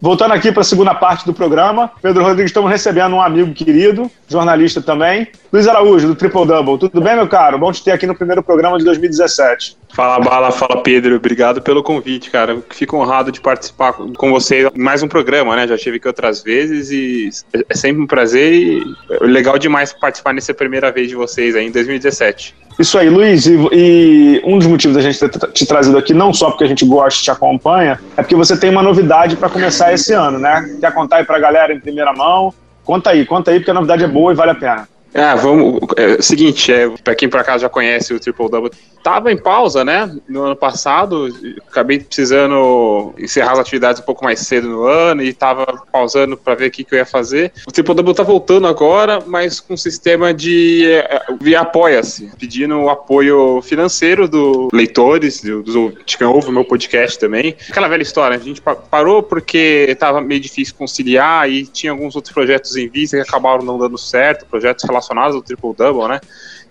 [0.00, 4.10] Voltando aqui para a segunda parte do programa, Pedro Rodrigues, estamos recebendo um amigo querido,
[4.26, 6.78] jornalista também, Luiz Araújo, do Triple Double.
[6.78, 7.58] Tudo bem, meu caro?
[7.58, 9.76] Bom te ter aqui no primeiro programa de 2017.
[9.96, 12.58] Fala Bala, fala Pedro, obrigado pelo convite, cara.
[12.68, 15.66] Fico honrado de participar com vocês em mais um programa, né?
[15.66, 17.30] Já estive aqui outras vezes e
[17.66, 18.84] é sempre um prazer e
[19.22, 22.54] legal demais participar nessa primeira vez de vocês aí em 2017.
[22.78, 26.30] Isso aí, Luiz, e, e um dos motivos da gente ter te trazido aqui, não
[26.30, 29.48] só porque a gente gosta e te acompanha, é porque você tem uma novidade para
[29.48, 30.76] começar esse ano, né?
[30.78, 32.52] Quer contar aí pra galera em primeira mão?
[32.84, 34.86] Conta aí, conta aí, porque a novidade é boa e vale a pena.
[35.14, 35.80] Ah, vamos.
[35.96, 38.70] É, seguinte, é, para quem por acaso já conhece o Triple Double,
[39.02, 40.14] tava em pausa, né?
[40.28, 41.28] No ano passado,
[41.66, 46.54] acabei precisando encerrar as atividades um pouco mais cedo no ano e tava pausando para
[46.54, 47.50] ver o que, que eu ia fazer.
[47.66, 52.76] O Triple Double tá voltando agora, mas com um sistema de é, via apoia-se, pedindo
[52.78, 57.56] o apoio financeiro dos leitores, do- dos de quem ouve o meu podcast também.
[57.70, 62.16] Aquela velha história, a gente pa- parou porque tava meio difícil conciliar e tinha alguns
[62.16, 64.95] outros projetos em vista que acabaram não dando certo, projetos relacionados
[65.34, 66.20] ao Triple Double, né?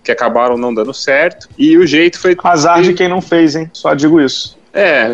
[0.04, 1.48] Que acabaram não dando certo.
[1.58, 2.36] E o jeito foi.
[2.44, 3.68] Azar de quem não fez, hein?
[3.72, 4.56] Só digo isso.
[4.72, 5.08] É.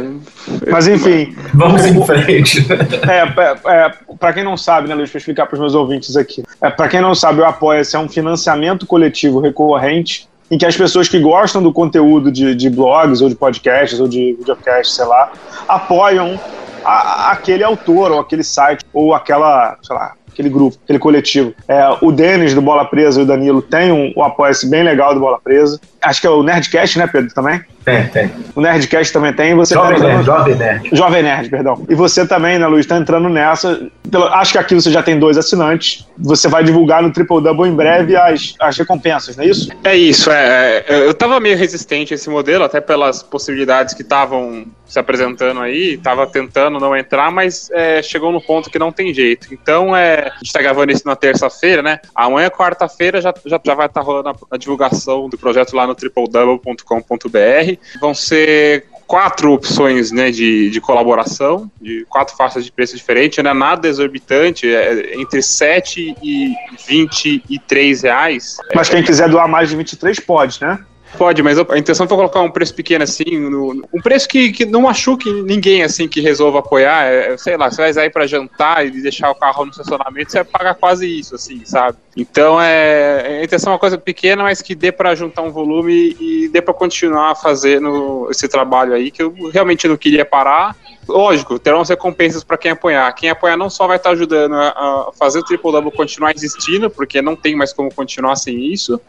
[0.71, 2.67] Mas enfim, Vamos em frente.
[3.09, 6.17] é, é, é, para quem não sabe, né, Luiz, para explicar para os meus ouvintes
[6.17, 6.43] aqui.
[6.61, 10.77] É, para quem não sabe, o Apoia-se é um financiamento coletivo recorrente em que as
[10.77, 15.05] pessoas que gostam do conteúdo de, de blogs ou de podcasts ou de videocasts, sei
[15.07, 15.31] lá,
[15.69, 16.39] apoiam
[16.85, 21.55] a- aquele autor ou aquele site ou aquela, sei lá, aquele grupo, aquele coletivo.
[21.69, 25.15] É, o Denis do Bola Presa e o Danilo tem um, um apoia-se bem legal
[25.15, 25.81] do Bola Presa.
[26.01, 27.61] Acho que é o Nerdcast, né, Pedro, também?
[27.85, 28.31] Tem, tem.
[28.55, 29.55] O Nerdcast também tem.
[29.55, 30.89] Você Jovem tá Nerd, Jovem Nerd.
[30.93, 31.85] Jovem Nerd, perdão.
[31.89, 33.89] E você também, né, Luiz, tá entrando nessa.
[34.11, 36.07] Pelo- acho que aqui você já tem dois assinantes.
[36.19, 39.69] Você vai divulgar no Triple Double em breve as, as recompensas, não é isso?
[39.83, 40.85] É isso, é.
[40.87, 45.61] é, Eu tava meio resistente a esse modelo, até pelas possibilidades que estavam se apresentando
[45.61, 49.49] aí, tava tentando não entrar, mas é, chegou no ponto que não tem jeito.
[49.51, 52.01] Então, é, a gente tá gravando isso na terça-feira, né?
[52.15, 55.95] Amanhã, quarta-feira, já, já, já vai estar rolando a, a divulgação do projeto lá no
[55.95, 57.99] tripledouble.com.br.
[58.01, 63.51] Vão ser quatro opções né, de, de colaboração, de quatro faixas de preço diferentes, não
[63.51, 66.55] é nada exorbitante, é entre 7 e
[66.89, 68.57] 23 reais.
[68.75, 70.83] Mas quem quiser doar mais de 23 pode, né?
[71.19, 74.65] Pode, mas a intenção foi colocar um preço pequeno assim, no- um preço que, que
[74.65, 77.05] não machuque ninguém assim que resolva apoiar.
[77.05, 80.39] É, sei lá, você vai sair pra jantar e deixar o carro no estacionamento, você
[80.39, 81.99] vai pagar quase isso, assim, sabe?
[82.17, 83.41] Então é.
[83.41, 86.63] A intenção é uma coisa pequena, mas que dê pra juntar um volume e dê
[86.63, 90.75] pra continuar fazendo esse trabalho aí, que eu realmente não queria parar.
[91.09, 93.13] Lógico, terão as recompensas para quem apoiar.
[93.13, 96.89] Quem apoiar não só vai estar ajudando a, a fazer o Triple Double continuar existindo,
[96.89, 99.01] porque não tem mais como continuar sem isso,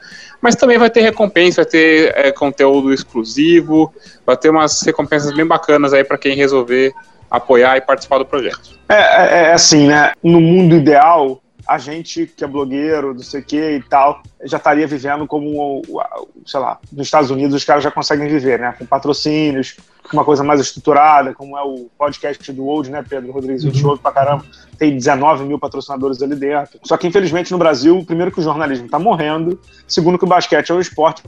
[0.42, 3.94] mas também vai ter recompensa, vai ter é, conteúdo exclusivo,
[4.26, 6.94] vai ter umas recompensas bem bacanas aí para quem resolver
[7.30, 8.80] apoiar e participar do projeto.
[8.90, 10.14] É, é, é assim, né?
[10.24, 14.58] No mundo ideal, a gente que é blogueiro, não sei o que e tal, já
[14.58, 15.82] estaria vivendo como,
[16.46, 18.74] sei lá, nos Estados Unidos os caras já conseguem viver, né?
[18.78, 23.32] Com patrocínios, com uma coisa mais estruturada, como é o podcast do Old, né, Pedro
[23.32, 23.64] Rodrigues?
[23.64, 23.90] Uhum.
[23.90, 24.46] Ouve pra caramba.
[24.78, 26.80] Tem 19 mil patrocinadores ali dentro.
[26.84, 30.72] Só que, infelizmente, no Brasil, primeiro que o jornalismo está morrendo, segundo que o basquete
[30.72, 31.24] é o esporte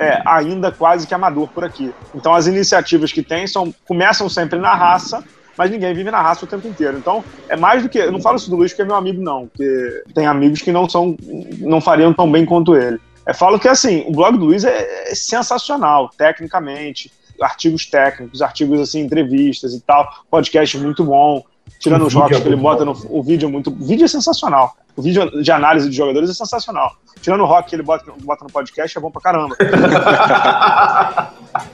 [0.00, 1.94] é, ainda quase que amador por aqui.
[2.14, 5.22] Então, as iniciativas que tem são, começam sempre na raça,
[5.58, 6.96] mas ninguém vive na raça o tempo inteiro.
[6.96, 7.98] Então, é mais do que.
[7.98, 10.70] Eu não falo isso do Luiz porque é meu amigo, não, porque tem amigos que
[10.70, 11.16] não são.
[11.58, 13.00] não fariam tão bem quanto ele.
[13.26, 18.80] Eu falo que assim, o blog do Luiz é, é sensacional, tecnicamente, artigos técnicos, artigos
[18.80, 21.42] assim, entrevistas e tal, podcast muito bom.
[21.80, 22.92] Tirando o os jogos é que ele bota no.
[23.10, 23.70] O vídeo é muito.
[23.70, 24.76] O vídeo é sensacional.
[24.96, 26.92] O vídeo de análise de jogadores é sensacional.
[27.20, 29.56] Tirando o rock que ele bota, bota no podcast, é bom pra caramba.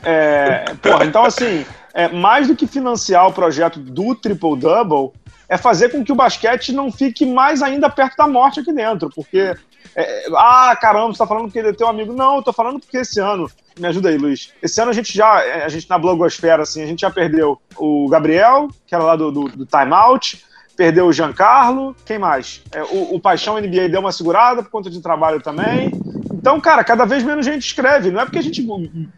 [0.03, 1.65] é, porra, então assim,
[1.95, 5.13] é, mais do que financiar o projeto do Triple Double,
[5.49, 9.09] é fazer com que o basquete não fique mais ainda perto da morte aqui dentro.
[9.15, 9.55] Porque,
[9.95, 12.13] é, ah, caramba, você tá falando porque ele é teu amigo.
[12.13, 14.53] Não, eu tô falando porque esse ano, me ajuda aí, Luiz.
[14.63, 18.09] Esse ano a gente já, a gente na blogosfera, assim, a gente já perdeu o
[18.09, 20.45] Gabriel, que era lá do, do, do Time Out,
[20.77, 22.63] perdeu o Giancarlo, quem mais?
[22.73, 25.93] É, o, o Paixão NBA deu uma segurada por conta de trabalho também.
[26.45, 28.11] Então, cara, cada vez menos gente escreve.
[28.11, 28.63] Não é porque a gente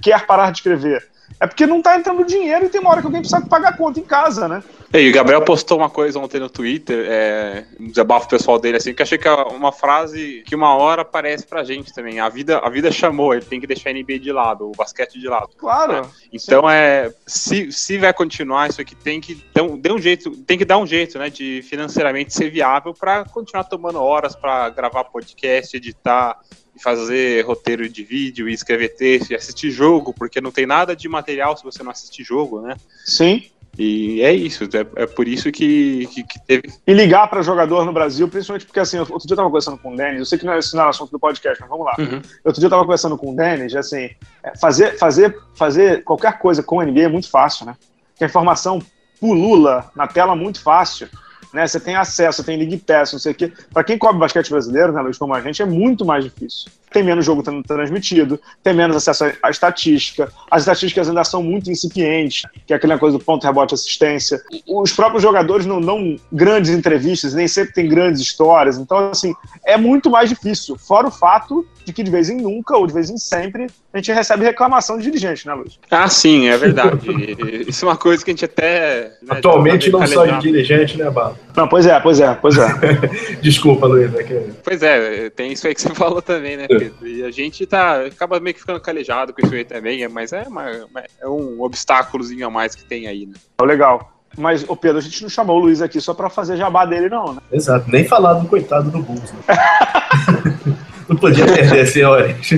[0.01, 1.03] quer parar de escrever
[1.41, 3.77] é porque não tá entrando dinheiro e tem uma hora que alguém precisa pagar a
[3.77, 4.62] conta em casa, né?
[4.95, 8.95] E o Gabriel postou uma coisa ontem no Twitter, é, um desabafo pessoal dele, assim,
[8.95, 12.21] que achei que é uma frase que uma hora aparece pra gente também.
[12.21, 15.19] A vida, a vida chamou, ele tem que deixar a NBA de lado, o basquete
[15.19, 15.51] de lado.
[15.59, 15.93] Claro.
[15.93, 16.03] Né?
[16.33, 16.69] Então sim.
[16.71, 17.12] é.
[17.27, 20.79] Se, se vai continuar isso aqui, tem que dar um, um jeito, tem que dar
[20.79, 21.29] um jeito, né?
[21.29, 26.39] De financeiramente ser viável para continuar tomando horas para gravar podcast, editar
[26.83, 31.09] fazer roteiro de vídeo e escrever texto e assistir jogo, porque não tem nada de
[31.09, 32.77] material se você não assistir jogo, né?
[33.05, 33.43] Sim.
[33.79, 36.73] E é isso, é, é por isso que, que, que teve.
[36.87, 39.93] E ligar para jogador no Brasil, principalmente porque assim, outro dia eu tava conversando com
[39.93, 41.85] o Denis, eu sei que não é, isso não é assunto do podcast, mas vamos
[41.85, 41.95] lá.
[41.99, 42.23] Uhum.
[42.43, 44.09] Outro dia eu tava conversando com o Denis, assim,
[44.43, 47.77] é, fazer, fazer, fazer qualquer coisa com o NBA é muito fácil, né?
[48.12, 48.81] Porque a informação
[49.21, 51.09] pulula na tela muito fácil
[51.53, 51.67] né?
[51.67, 53.53] Você tem acesso, tem League Pass, não sei o quê.
[53.73, 56.71] Para quem cobre basquete brasileiro, né, Luiz, como a gente, é muito mais difícil.
[56.90, 60.33] Tem menos jogo sendo transmitido, tem menos acesso à estatística.
[60.51, 64.40] As estatísticas ainda são muito incipientes, que é aquela coisa do ponto, rebote, assistência.
[64.66, 68.79] Os próprios jogadores não dão grandes entrevistas, nem sempre tem grandes histórias.
[68.79, 70.77] Então, assim, é muito mais difícil.
[70.79, 73.99] Fora o fato de que de vez em nunca, ou de vez em sempre, a
[73.99, 75.79] gente recebe reclamação de dirigente, né, Luiz?
[75.90, 76.99] Ah, sim, é verdade.
[77.68, 79.12] Isso é uma coisa que a gente até.
[79.22, 81.38] Né, Atualmente não só de dirigente, né, Bala?
[81.57, 82.69] Não, pois é, pois é, pois é.
[83.40, 84.14] Desculpa, Luiz.
[84.14, 84.53] É que...
[84.62, 86.69] Pois é, tem isso aí que você falou também, né, é.
[86.69, 87.07] Pedro?
[87.09, 90.42] E a gente tá, acaba meio que ficando calejado com isso aí também, mas é,
[90.47, 93.35] uma, é um obstáculozinho a mais que tem aí, né?
[93.62, 94.12] Legal.
[94.37, 97.09] Mas, ô Pedro, a gente não chamou o Luiz aqui só pra fazer jabá dele,
[97.09, 97.40] não, né?
[97.51, 99.33] Exato, nem falar do coitado do Bulls.
[99.33, 100.77] Né?
[101.09, 102.51] Não podia perder senhores.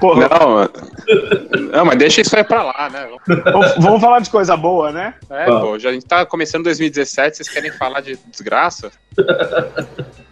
[0.00, 0.28] Porra.
[0.28, 0.70] Não,
[1.72, 3.08] não, mas deixa isso aí pra lá, né?
[3.44, 5.14] Vamos, vamos falar de coisa boa, né?
[5.28, 8.90] É, pô, já a gente tá começando 2017, vocês querem falar de desgraça?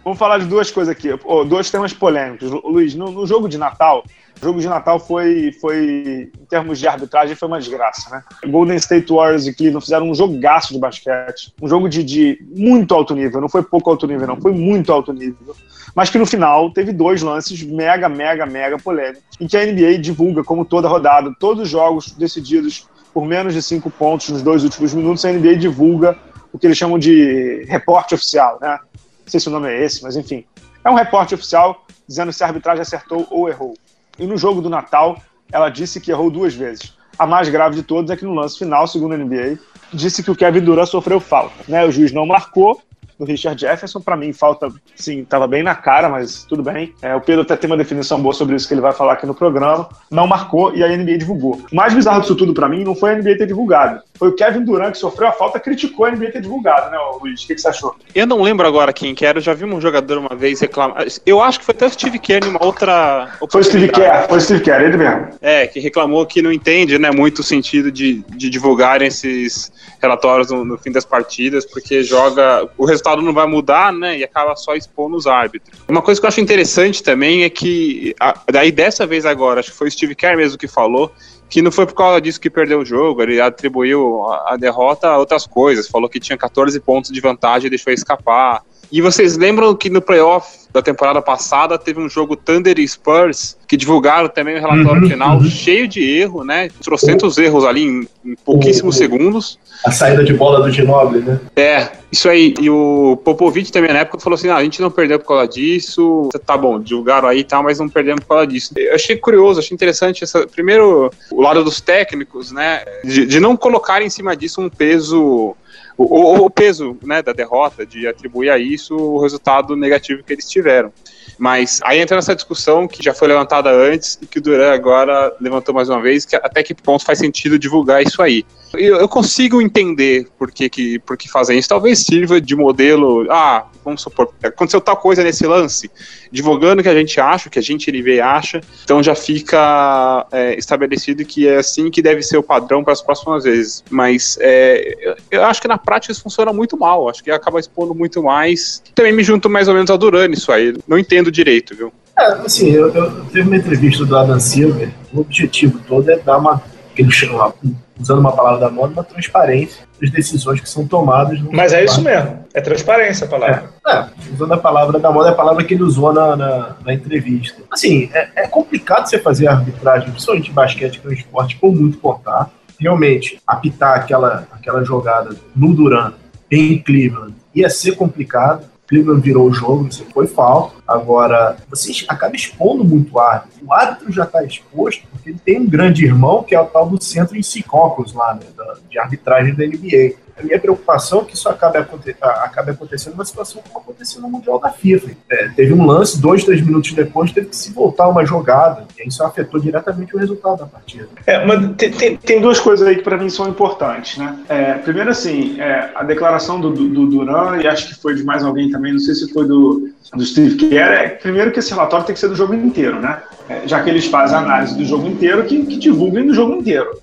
[0.03, 2.49] Vamos falar de duas coisas aqui, oh, dois temas polêmicos.
[2.49, 4.03] Luiz, no, no jogo de Natal,
[4.41, 8.23] o jogo de Natal foi, foi, em termos de arbitragem, foi uma desgraça, né?
[8.47, 12.95] Golden State Warriors e Cleveland fizeram um jogaço de basquete, um jogo de, de muito
[12.95, 15.55] alto nível, não foi pouco alto nível, não, foi muito alto nível.
[15.95, 19.97] Mas que no final teve dois lances mega, mega, mega polêmicos, em que a NBA
[19.99, 24.63] divulga, como toda rodada, todos os jogos decididos por menos de cinco pontos nos dois
[24.63, 26.17] últimos minutos, a NBA divulga
[26.53, 28.79] o que eles chamam de reporte oficial, né?
[28.93, 30.45] Não sei se o nome é esse, mas enfim.
[30.83, 33.73] É um reporte oficial dizendo se a arbitragem acertou ou errou.
[34.17, 35.21] E no jogo do Natal,
[35.51, 36.97] ela disse que errou duas vezes.
[37.17, 39.59] A mais grave de todas é que no lance final, segundo a NBA,
[39.93, 41.55] disse que o Kevin Durant sofreu falta.
[41.67, 41.85] Né?
[41.85, 42.81] O juiz não marcou,
[43.19, 46.95] do Richard Jefferson, para mim falta, sim, estava bem na cara, mas tudo bem.
[47.01, 49.25] É, o Pedro até tem uma definição boa sobre isso que ele vai falar aqui
[49.25, 49.89] no programa.
[50.09, 51.61] Não marcou e a NBA divulgou.
[51.69, 54.01] O mais bizarro disso tudo para mim não foi a NBA ter divulgado.
[54.19, 57.41] Foi o Kevin Durant que sofreu a falta, criticou a NBA ter divulgado, né, Luiz?
[57.41, 57.95] O que, que, você achou?
[58.13, 61.05] Eu não lembro agora quem que era, eu já vi um jogador uma vez reclamar.
[61.25, 63.29] Eu acho que foi até o Steve Kerr em uma outra.
[63.49, 65.29] Foi o Steve Kerr, foi o Steve Kerr, ele mesmo.
[65.41, 70.51] É, que reclamou que não entende, né, muito o sentido de, de divulgar esses relatórios
[70.51, 72.69] no, no fim das partidas, porque joga.
[72.77, 74.17] O resultado não vai mudar né?
[74.17, 75.79] E acaba só expondo os árbitros.
[75.87, 79.71] Uma coisa que eu acho interessante também é que, a, daí dessa vez agora, acho
[79.71, 81.11] que foi o Steve Kerr mesmo que falou,
[81.49, 85.17] que não foi por causa disso que perdeu o jogo, ele atribuiu a, derrota a
[85.17, 88.63] outras coisas, falou que tinha 14 pontos de vantagem e deixou escapar.
[88.91, 93.57] E vocês lembram que no playoff da temporada passada teve um jogo Thunder e Spurs
[93.67, 95.49] que divulgaram também o relatório Uhum, final uhum.
[95.49, 96.69] cheio de erro, né?
[96.83, 99.59] Trocentos erros ali em, em pouquíssimos segundos.
[99.85, 101.39] A saída de bola do Ginobili, né?
[101.55, 102.53] É, isso aí.
[102.59, 105.47] E o Popovich também na época falou assim: ah, a gente não perdeu por causa
[105.47, 106.29] disso.
[106.45, 108.73] Tá bom, divulgaram aí e tal, mas não perdemos por causa disso.
[108.75, 110.45] Eu achei curioso, achei interessante essa.
[110.47, 112.83] Primeiro, o lado dos técnicos, né?
[113.03, 115.55] De, de não colocar em cima disso um peso.
[116.01, 120.49] O, o- peso né, da derrota, de atribuir a isso o resultado negativo que eles
[120.49, 120.93] tiveram.
[121.37, 125.33] Mas aí entra nessa discussão que já foi levantada antes e que o Duran agora
[125.39, 128.45] levantou mais uma vez, que até que ponto faz sentido divulgar isso aí.
[128.73, 131.67] Eu, eu consigo entender por que, que, por que fazem isso.
[131.69, 133.25] Talvez sirva de modelo.
[133.29, 135.89] Ah, vamos supor, aconteceu tal coisa nesse lance,
[136.31, 140.25] divulgando o que a gente acha, o que a gente LV acha, então já fica
[140.31, 143.83] é, estabelecido que é assim que deve ser o padrão para as próximas vezes.
[143.89, 147.09] Mas é, eu, eu acho que na prática isso funciona muito mal.
[147.09, 148.81] Acho que acaba expondo muito mais.
[148.95, 150.73] Também me junto mais ou menos ao Duran isso aí.
[150.87, 151.91] Não entendo direito, viu?
[152.17, 156.37] É, assim, eu, eu teve uma entrevista do Adam Silver, o objetivo todo é dar
[156.37, 156.61] uma,
[157.01, 157.53] ele chama,
[157.99, 161.39] usando uma palavra da moda, uma transparência das decisões que são tomadas.
[161.41, 162.39] no- Mas é isso mesmo.
[162.53, 163.69] É transparência a palavra.
[163.87, 166.93] É, usando a palavra da moda, é a palavra que ele usou na, na, na
[166.93, 167.61] entrevista.
[167.71, 171.97] Assim, é, é complicado você fazer arbitragem, principalmente basquete, que é um esporte com muito
[171.99, 172.51] contato.
[172.79, 176.13] Realmente, apitar aquela, aquela jogada no Duran
[176.49, 178.65] em Cleveland ia ser complicado.
[178.89, 180.75] Cleveland virou o jogo, isso foi falta.
[180.87, 183.59] Agora, você acaba expondo muito o árbitro.
[183.63, 186.89] O árbitro já está exposto porque ele tem um grande irmão, que é o tal
[186.89, 188.41] do centro em Secaucus lá, né,
[188.89, 190.15] de arbitragem da NBA.
[190.39, 194.29] A minha preocupação é que isso acabe, aconte acabe acontecendo numa situação como aconteceu no
[194.29, 195.11] Mundial da FIFA.
[195.29, 198.87] É, teve um lance, dois, três minutos depois, teve que se voltar uma jogada.
[198.97, 201.07] E isso afetou diretamente o resultado da partida.
[201.25, 204.37] É, mas tem, tem, tem duas coisas aí que para mim são importantes, né?
[204.47, 208.23] É, primeiro, assim, é, a declaração do, do, do Duran, e acho que foi de
[208.23, 211.71] mais alguém também, não sei se foi do, do Steve Kerr, é primeiro que esse
[211.71, 213.21] relatório tem que ser do jogo inteiro, né?
[213.49, 216.55] É, já que eles fazem a análise do jogo inteiro, que, que divulguem do jogo
[216.55, 216.99] inteiro.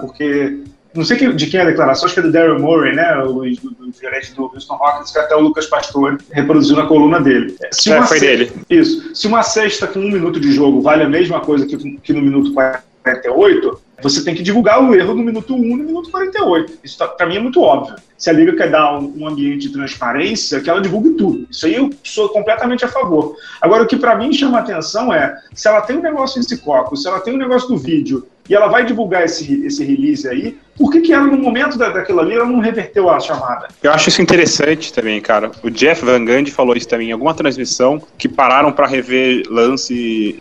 [0.00, 3.16] Porque, não sei de quem é a declaração, acho que é do Daryl Murray, né?
[3.24, 7.56] O do gerente do Houston Rockets, que até o Lucas Pastore reproduziu na coluna dele.
[7.70, 8.52] Se É, foi dele.
[8.70, 9.14] Isso.
[9.14, 12.22] Se uma sexta com um minuto de jogo vale a mesma coisa que, que no
[12.22, 16.78] minuto 48, você tem que divulgar o erro no minuto 1 e no minuto 48.
[16.84, 17.96] Isso tá, para mim é muito óbvio.
[18.16, 21.46] Se a liga quer dar um, um ambiente de transparência, que ela divulgue tudo.
[21.50, 23.36] Isso aí eu sou completamente a favor.
[23.60, 26.96] Agora, o que para mim chama atenção é se ela tem um negócio em Cicoco,
[26.96, 30.56] se ela tem um negócio do vídeo e ela vai divulgar esse, esse release aí,
[30.78, 33.68] por que, que ela, no momento da, daquilo ali, ela não reverteu a chamada?
[33.82, 35.50] Eu acho isso interessante também, cara.
[35.62, 40.40] O Jeff Van Gundy falou isso também em alguma transmissão, que pararam pra rever lance,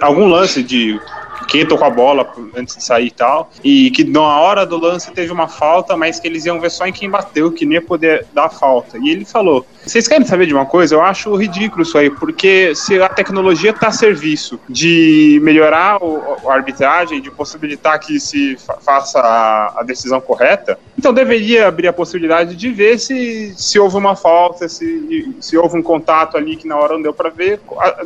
[0.00, 1.00] algum lance de
[1.46, 5.10] quem tocou a bola antes de sair e tal, e que na hora do lance
[5.12, 7.82] teve uma falta, mas que eles iam ver só em quem bateu, que nem ia
[7.82, 8.98] poder dar falta.
[8.98, 10.94] E ele falou: vocês querem saber de uma coisa?
[10.94, 16.22] Eu acho ridículo isso aí, porque se a tecnologia está a serviço de melhorar o,
[16.46, 21.88] a arbitragem, de possibilitar que se fa- faça a, a decisão correta, então deveria abrir
[21.88, 26.56] a possibilidade de ver se, se houve uma falta, se, se houve um contato ali
[26.56, 27.60] que na hora não deu para ver,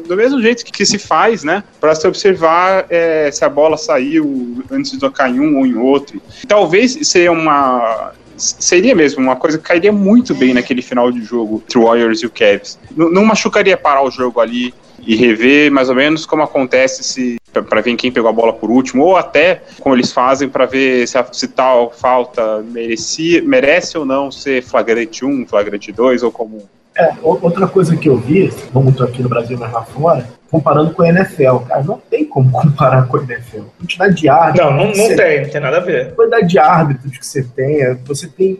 [0.06, 3.76] do mesmo jeito que, que se faz, né, para se observar é, se a bola
[3.76, 6.20] saiu antes de tocar em um ou em outro.
[6.46, 11.62] Talvez seria uma seria mesmo uma coisa que cairia muito bem naquele final de jogo
[11.64, 12.78] entre o Warriors e o Cavs.
[12.96, 14.74] N- não machucaria parar o jogo ali
[15.06, 18.70] e rever mais ou menos como acontece se para ver quem pegou a bola por
[18.70, 23.98] último ou até como eles fazem para ver se, a, se tal falta merecia, merece
[23.98, 26.62] ou não ser flagrante 1, flagrante 2 ou como
[26.96, 30.92] É, outra coisa que eu vi, não muito aqui no Brasil, mas lá fora, comparando
[30.92, 31.56] com a NFL.
[31.66, 33.60] Cara, não tem como comparar com a NFL.
[33.60, 34.70] A quantidade de árbitros.
[34.70, 36.08] Não, não, não tem, não tem nada a ver.
[36.08, 38.58] A quantidade de árbitros que você tem, é, você tem.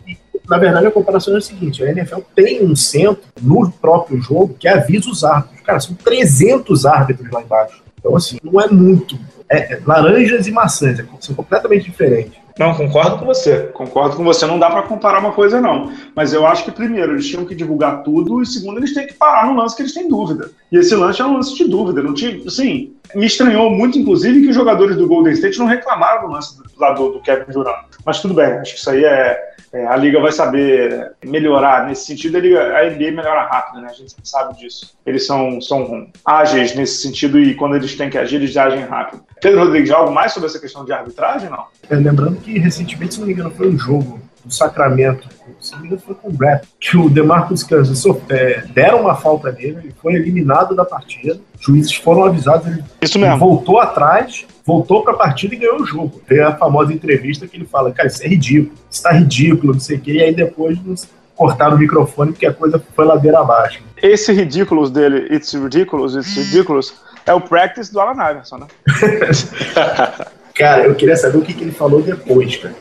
[0.48, 4.54] Na verdade, a comparação é a seguinte: a NFL tem um centro no próprio jogo
[4.58, 5.60] que avisa os árbitros.
[5.62, 7.82] Cara, são 300 árbitros lá embaixo.
[7.98, 9.16] Então, assim, não é muito.
[9.48, 12.42] É, é laranjas e maçãs, é- são completamente diferentes.
[12.58, 13.70] Não, concordo com você.
[13.72, 15.90] Concordo com você, não dá para comparar uma coisa, não.
[16.14, 19.14] Mas eu acho que, primeiro, eles tinham que divulgar tudo, e segundo, eles têm que
[19.14, 20.50] parar no lance que eles têm dúvida.
[20.70, 22.02] E esse lance é um lance de dúvida.
[22.02, 26.26] Não tinha, assim, me estranhou muito, inclusive, que os jogadores do Golden State não reclamaram
[26.26, 27.86] do lance do, do, do Kevin Durant.
[28.04, 29.51] Mas tudo bem, acho que isso aí é.
[29.72, 32.36] É, a liga vai saber melhorar nesse sentido.
[32.36, 33.88] A, liga, a NBA melhora rápido, né?
[33.90, 34.94] A gente sabe disso.
[35.06, 39.24] Eles são, são ágeis nesse sentido e quando eles têm que agir, eles agem rápido.
[39.40, 41.66] Pedro Rodrigues, algo mais sobre essa questão de arbitragem, não?
[41.88, 45.28] É, lembrando que recentemente, se não me engano, foi um jogo do Sacramento,
[45.60, 49.02] se não me engano, foi com o Brett, que o DeMarcus Cousins so- é, deram
[49.02, 53.24] uma falta nele, ele foi eliminado da partida, os juízes foram avisados, ele Isso ele
[53.24, 53.38] mesmo.
[53.38, 56.20] voltou atrás, voltou para a partida e ganhou o jogo.
[56.26, 59.80] Tem a famosa entrevista que ele fala, cara, isso é ridículo, isso tá ridículo, não
[59.80, 60.94] sei o quê, e aí depois não,
[61.34, 63.80] cortaram o microfone porque a coisa foi ladeira abaixo.
[64.02, 66.94] Esse ridiculous dele, It's Ridiculous, It's Ridiculous,
[67.26, 68.66] é o practice do Alan Iverson, né?
[70.54, 72.74] Cara, eu queria saber o que, que ele falou depois, cara.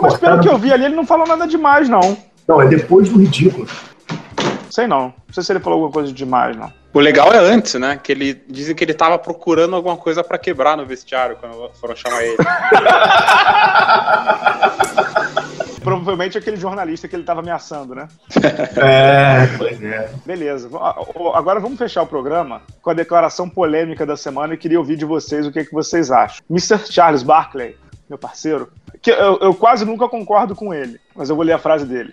[0.00, 2.16] Mas pelo que eu vi ali, ele não falou nada demais, não.
[2.46, 3.66] Não, é depois do ridículo.
[4.70, 5.12] Sei não.
[5.26, 6.72] Não sei se ele falou alguma coisa demais, não.
[6.92, 7.98] O legal é antes, né?
[8.02, 11.94] Que ele dizem que ele tava procurando alguma coisa pra quebrar no vestiário quando foram
[11.94, 12.36] chamar ele.
[15.82, 18.08] Provavelmente aquele jornalista que ele tava ameaçando, né?
[18.76, 20.10] É, pois é.
[20.24, 20.68] Beleza.
[21.34, 25.04] Agora vamos fechar o programa com a declaração polêmica da semana e queria ouvir de
[25.04, 26.44] vocês o que, que vocês acham.
[26.50, 26.78] Mr.
[26.90, 27.76] Charles Barkley,
[28.08, 28.70] meu parceiro,
[29.00, 32.12] que eu, eu quase nunca concordo com ele, mas eu vou ler a frase dele.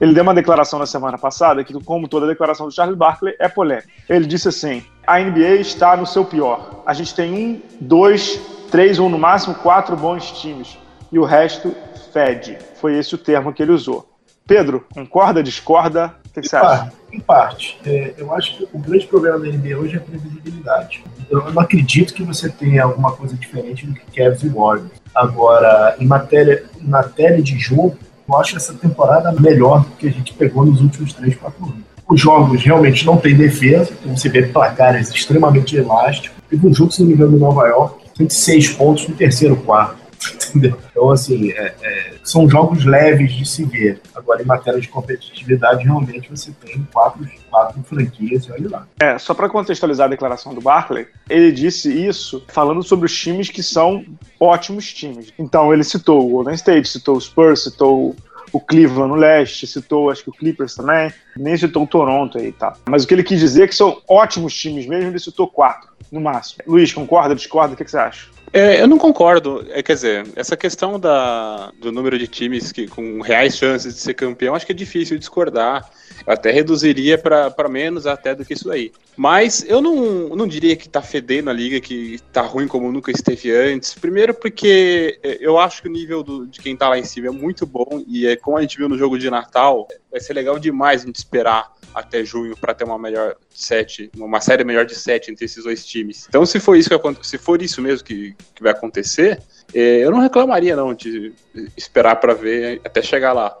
[0.00, 3.48] Ele deu uma declaração na semana passada que, como toda declaração do Charles Barkley, é
[3.48, 3.88] polêmica.
[4.08, 6.82] Ele disse assim: a NBA está no seu pior.
[6.84, 10.76] A gente tem um, dois, três ou no máximo quatro bons times
[11.12, 11.74] e o resto
[12.12, 12.58] fede.
[12.80, 14.08] Foi esse o termo que ele usou.
[14.46, 16.14] Pedro, concorda, discorda?
[16.26, 16.68] O que, que você Em acha?
[16.68, 16.96] parte.
[17.12, 17.80] Em parte.
[17.86, 21.04] É, eu acho que o grande problema da NBA hoje é a previsibilidade.
[21.30, 25.03] Eu não acredito que você tenha alguma coisa diferente do que Cavs e Warriors.
[25.14, 27.96] Agora, em matéria, matéria de jogo,
[28.28, 31.84] eu acho essa temporada melhor do que a gente pegou nos últimos 3, 4 anos.
[32.08, 36.36] Os jogos realmente não têm defesa, então você vê placares extremamente elásticos.
[36.50, 39.96] Teve um jogo, se não me engano, em Nova York, 106 pontos no terceiro quarto.
[40.32, 40.78] Entendeu?
[40.90, 44.00] Então, assim, é- é, são jogos leves de se ver.
[44.14, 48.86] Agora, em matéria de competitividade, realmente você tem quatro, quatro franquias olha lá.
[49.00, 53.50] É, só para contextualizar a declaração do Barkley, ele disse isso falando sobre os times
[53.50, 54.04] que são
[54.38, 55.32] ótimos times.
[55.38, 58.14] Então ele citou o Golden State, citou o Spurs, citou
[58.52, 62.52] o Cleveland no leste, citou acho que o Clippers também, nem citou o Toronto aí
[62.52, 62.76] tal.
[62.88, 65.88] Mas o que ele quis dizer é que são ótimos times mesmo, ele citou quatro,
[66.12, 66.62] no máximo.
[66.66, 67.74] Luiz, concorda, discorda?
[67.74, 68.28] O que, que você acha?
[68.56, 69.66] É, eu não concordo.
[69.70, 74.00] É, quer dizer, essa questão da, do número de times que, com reais chances de
[74.00, 75.90] ser campeão, acho que é difícil discordar.
[76.24, 78.92] Eu até reduziria para menos até do que isso aí.
[79.16, 83.10] Mas eu não, não diria que tá fedendo a liga, que tá ruim como nunca
[83.10, 83.92] esteve antes.
[83.94, 87.26] Primeiro porque é, eu acho que o nível do- de quem tá lá em cima
[87.26, 88.04] é muito bom.
[88.06, 91.06] E é, como a gente viu no jogo de Natal, vai ser legal demais a
[91.06, 95.44] gente esperar até junho para ter uma melhor sete, uma série melhor de sete entre
[95.44, 96.26] esses dois times.
[96.28, 99.40] Então, se for isso que se for isso mesmo que, que vai acontecer,
[99.72, 101.32] eh, eu não reclamaria não de
[101.76, 103.56] esperar para ver até chegar lá.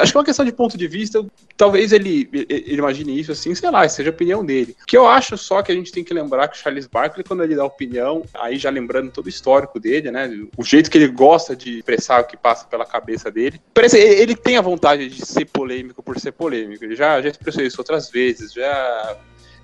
[0.00, 1.24] Acho que é uma questão de ponto de vista.
[1.56, 4.76] Talvez ele, ele imagine isso assim, sei lá, seja a opinião dele.
[4.82, 7.24] O que eu acho só que a gente tem que lembrar que o Charles Barkley,
[7.24, 10.98] quando ele dá opinião, aí já lembrando todo o histórico dele, né, o jeito que
[10.98, 15.08] ele gosta de expressar o que passa pela cabeça dele, parece ele tem a vontade
[15.08, 16.84] de ser polêmico por ser polêmico.
[16.84, 19.16] Ele já, já expressou isso outras vezes, já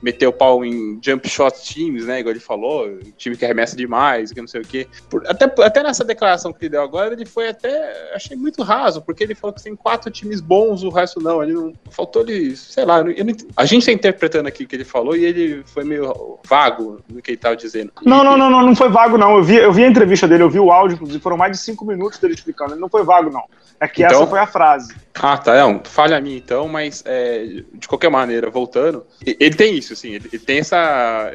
[0.02, 2.20] meteu o pau em jump shot teams, né?
[2.20, 4.86] Igual ele falou, time que arremessa demais, que não sei o quê.
[5.08, 8.12] Por- até, até nessa declaração que ele deu agora, ele foi até.
[8.14, 11.42] Achei muito raso, porque ele falou que tem quatro times bons, o resto não.
[11.42, 11.72] Ele não.
[11.90, 13.02] Faltou ele, sei lá.
[13.02, 13.12] não-
[13.56, 17.20] a gente tá interpretando aqui o que ele falou e ele foi meio vago no
[17.22, 17.92] que ele tava dizendo.
[18.04, 19.36] Não, não, não, não, não foi vago, não.
[19.36, 21.58] Eu vi, eu vi a entrevista dele, eu vi o áudio, inclusive, foram mais de
[21.58, 22.72] cinco minutos dele explicando.
[22.72, 23.44] Ele não foi vago, não.
[23.80, 24.94] É que Então- essa foi a frase.
[25.14, 25.54] Ah, tá.
[25.54, 30.14] Não, falha a mim então, mas é, de qualquer maneira, voltando, ele tem isso, assim,
[30.14, 31.30] ele, ele tem essa.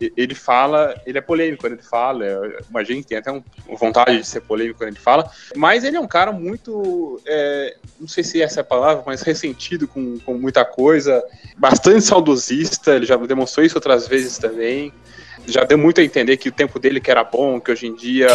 [0.00, 3.42] Ele fala, ele é polêmico quando ele fala, é, uma gente tem até um,
[3.76, 7.20] vontade de ser polêmico quando ele fala, mas ele é um cara muito.
[7.26, 11.22] é, não sei se essa é a palavra, mas ressentido com, com muita coisa,
[11.56, 14.92] bastante saudosista, ele já demonstrou isso outras vezes também.
[15.46, 17.94] Já deu muito a entender que o tempo dele que era bom, que hoje em
[17.94, 18.28] dia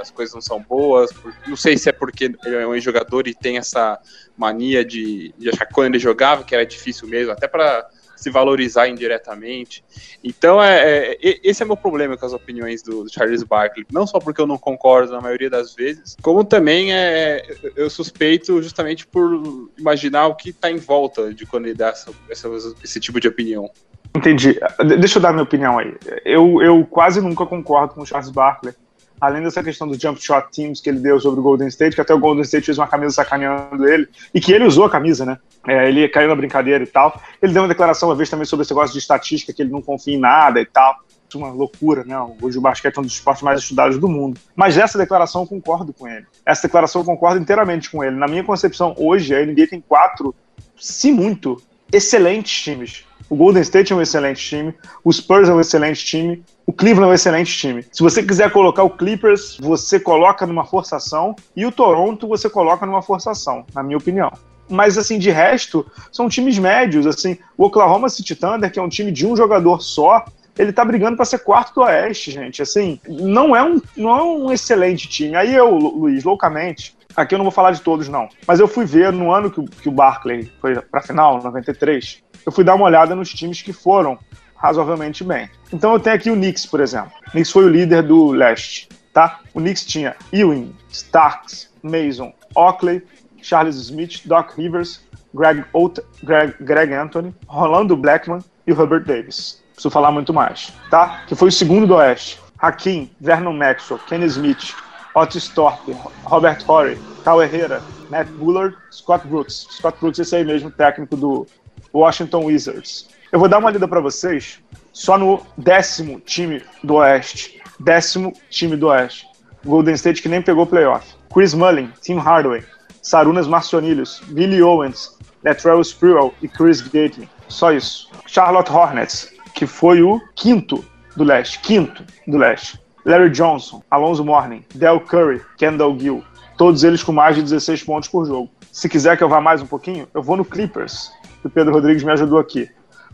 [0.00, 1.10] as coisas não são boas.
[1.46, 3.98] Não sei se é porque ele é um jogador e tem essa
[4.36, 7.86] mania de, de achar que quando ele jogava que era difícil mesmo, até para
[8.16, 9.84] se valorizar indiretamente.
[10.24, 13.86] Então, é, é, esse é meu problema com as opiniões do, do Charles Barkley.
[13.92, 17.90] Não só porque eu não concordo na maioria das vezes, como também é, eu- eu
[17.90, 22.48] suspeito justamente por imaginar o que está em volta de quando ele dá essa, essa-
[22.82, 23.70] esse tipo de opinião.
[24.16, 24.58] Entendi.
[24.84, 25.94] De- Deixa eu dar minha opinião aí.
[26.24, 28.74] Eu, eu quase nunca concordo com o Charles Barkley.
[29.20, 32.00] Além dessa questão do jump shot teams que ele deu sobre o Golden State, que
[32.00, 35.24] até o Golden State fez uma camisa sacaneando ele, e que ele usou a camisa,
[35.24, 35.38] né?
[35.66, 37.20] É, ele caiu na brincadeira e tal.
[37.42, 39.82] Ele deu uma declaração uma vez também sobre esse negócio de estatística, que ele não
[39.82, 40.96] confia em nada e tal.
[41.34, 42.16] Uma loucura, né?
[42.40, 44.40] Hoje o basquete é um dos esportes mais estudados do mundo.
[44.54, 46.24] Mas essa declaração eu concordo com ele.
[46.46, 48.16] Essa declaração eu concordo inteiramente com ele.
[48.16, 50.34] Na minha concepção, hoje a NBA tem quatro,
[50.78, 51.60] se muito,
[51.92, 53.04] excelentes times.
[53.28, 57.08] O Golden State é um excelente time, o Spurs é um excelente time, o Cleveland
[57.08, 57.84] é um excelente time.
[57.90, 62.86] Se você quiser colocar o Clippers, você coloca numa forçação, e o Toronto você coloca
[62.86, 64.30] numa forçação, na minha opinião.
[64.68, 67.38] Mas, assim, de resto, são times médios, assim.
[67.56, 70.24] O Oklahoma City Thunder, que é um time de um jogador só,
[70.58, 72.62] ele tá brigando para ser quarto do Oeste, gente.
[72.62, 75.36] Assim, não é um, não é um excelente time.
[75.36, 78.28] Aí eu, Lu- Luiz, loucamente, Aqui eu não vou falar de todos, não.
[78.46, 82.22] Mas eu fui ver no ano que, o- que o Barclay foi pra final, 93,
[82.44, 84.18] eu fui dar uma olhada nos times que foram
[84.54, 85.48] razoavelmente bem.
[85.72, 87.12] Então eu tenho aqui o Knicks, por exemplo.
[87.28, 89.40] O Knicks foi o líder do leste, tá?
[89.54, 93.02] O Knicks tinha Ewing, Starks, Mason, Oakley,
[93.42, 95.00] Charles Smith, Doc Rivers,
[95.34, 99.62] Greg, Ot Greg, Greg Anthony, Rolando Blackman e o Herbert Davis.
[99.74, 101.22] Preciso falar muito mais, tá?
[101.26, 102.40] Que foi o segundo do Oeste.
[102.58, 104.74] Hakim, Vernon Maxwell, Kenny Smith,
[105.16, 109.66] Otis Thorpe, Robert Horry, Cal Herrera, Matt Bullard, Scott Brooks.
[109.70, 111.46] Scott Brooks, esse aí mesmo, técnico do
[111.94, 113.08] Washington Wizards.
[113.32, 114.62] Eu vou dar uma lida para vocês
[114.92, 117.62] só no décimo time do Oeste.
[117.80, 119.26] Décimo time do Oeste.
[119.64, 121.14] Golden State que nem pegou playoff.
[121.32, 122.62] Chris Mullin, Tim Hardaway,
[123.00, 127.26] Sarunas Marcionilhos, Billy Owens, Latrell Sprewell e Chris Gately.
[127.48, 128.10] Só isso.
[128.26, 130.84] Charlotte Hornets, que foi o quinto
[131.16, 131.58] do leste.
[131.60, 132.78] Quinto do leste.
[133.06, 136.24] Larry Johnson, Alonso Mourning, Del Curry, Kendall Gill.
[136.58, 138.50] Todos eles com mais de 16 pontos por jogo.
[138.72, 141.72] Se quiser que eu vá mais um pouquinho, eu vou no Clippers, que o Pedro
[141.72, 142.68] Rodrigues me ajudou aqui.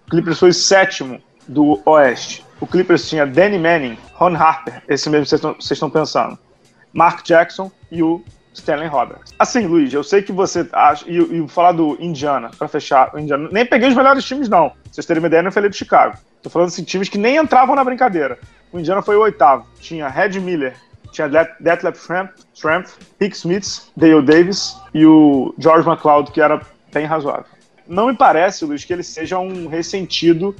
[0.06, 2.44] O Clippers foi sétimo do Oeste.
[2.60, 6.38] O Clippers tinha Danny Manning, Ron Harper, esse mesmo que vocês estão- pensando,
[6.92, 8.22] Mark Jackson e o
[8.54, 9.34] Stanley Roberts.
[9.38, 11.04] Assim, Luiz, eu sei que você acha.
[11.08, 13.10] E, e falar do Indiana, pra fechar.
[13.14, 14.70] O Indiana, nem peguei os melhores times, não.
[14.70, 16.16] Pra vocês terem uma ideia, não falei do Chicago.
[16.42, 18.38] Tô falando assim, times que nem entravam na brincadeira.
[18.72, 19.66] O Indiana foi o oitavo.
[19.80, 20.74] Tinha Red Miller,
[21.12, 26.60] tinha Det- Detlef Schrempf, Schrempf, Pick Smith, Dale Davis e o George McLeod, que era
[26.92, 27.44] bem razoável.
[27.86, 30.54] Não me parece, Luiz, que ele seja um ressentido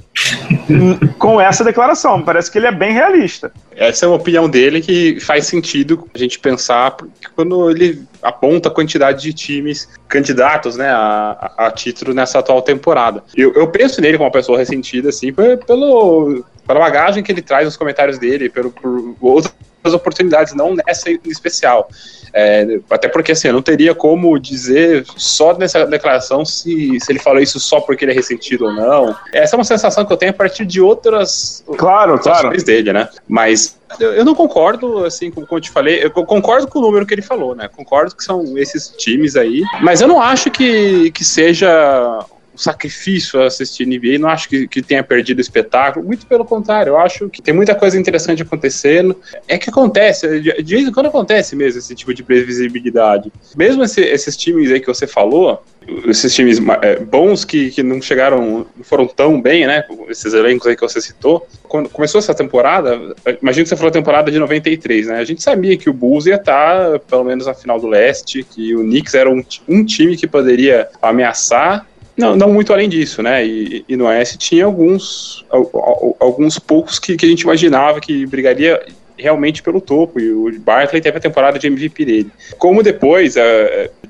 [1.17, 2.17] com essa declaração.
[2.17, 3.51] Me parece que ele é bem realista.
[3.75, 6.95] Essa é uma opinião dele que faz sentido a gente pensar
[7.33, 13.23] quando ele aponta a quantidade de times candidatos né, a, a- título nessa atual temporada.
[13.35, 17.41] Eu, eu penso nele como uma pessoa ressentida, assim, pe- pelo, pela bagagem que ele
[17.41, 19.53] traz nos comentários dele, pelo, por outras
[19.93, 21.89] oportunidades, não nessa em especial.
[22.35, 27.19] É, até porque assim, eu não teria como dizer só nessa declaração se, se ele
[27.19, 29.15] falou isso só porque ele é ressentido ou não.
[29.31, 33.07] Essa é uma sensação que eu tenho a partir de outras Claro, ações dele, né?
[33.27, 37.05] Mas eu, não concordo, assim, como, eu te falei, eu co- concordo com o número
[37.05, 37.67] que ele falou, né?
[37.67, 42.25] Concordo que são esses times aí, mas eu não acho que, que seja
[42.55, 46.97] sacrifício assistir NBA, não acho que, que tenha perdido o espetáculo, muito pelo contrário, eu
[46.97, 49.15] acho que tem muita coisa interessante acontecendo.
[49.47, 53.31] É que acontece, de, vez em quando acontece mesmo esse tipo de previsibilidade.
[53.55, 55.63] Mesmo esse- esses times aí que você falou,
[56.07, 59.83] esses times é, bons que, que não chegaram, não foram tão bem, né?
[60.09, 61.45] Esses elencos aí que você citou.
[61.63, 65.17] Quando começou essa temporada, imagino que você falou a temporada de 93, né?
[65.17, 68.75] A gente sabia que o Bulls ia estar, pelo menos na final do leste, que
[68.75, 71.85] o Knicks era um, um time que poderia ameaçar.
[72.17, 73.45] Não, não muito além disso, né?
[73.45, 77.99] E, e no Oeste tinha alguns, al- al- alguns poucos que, que a gente imaginava
[77.99, 78.81] que brigaria
[79.15, 82.31] realmente pelo topo, e o Barkley teve a temporada de MVP dele.
[82.57, 83.41] Como depois a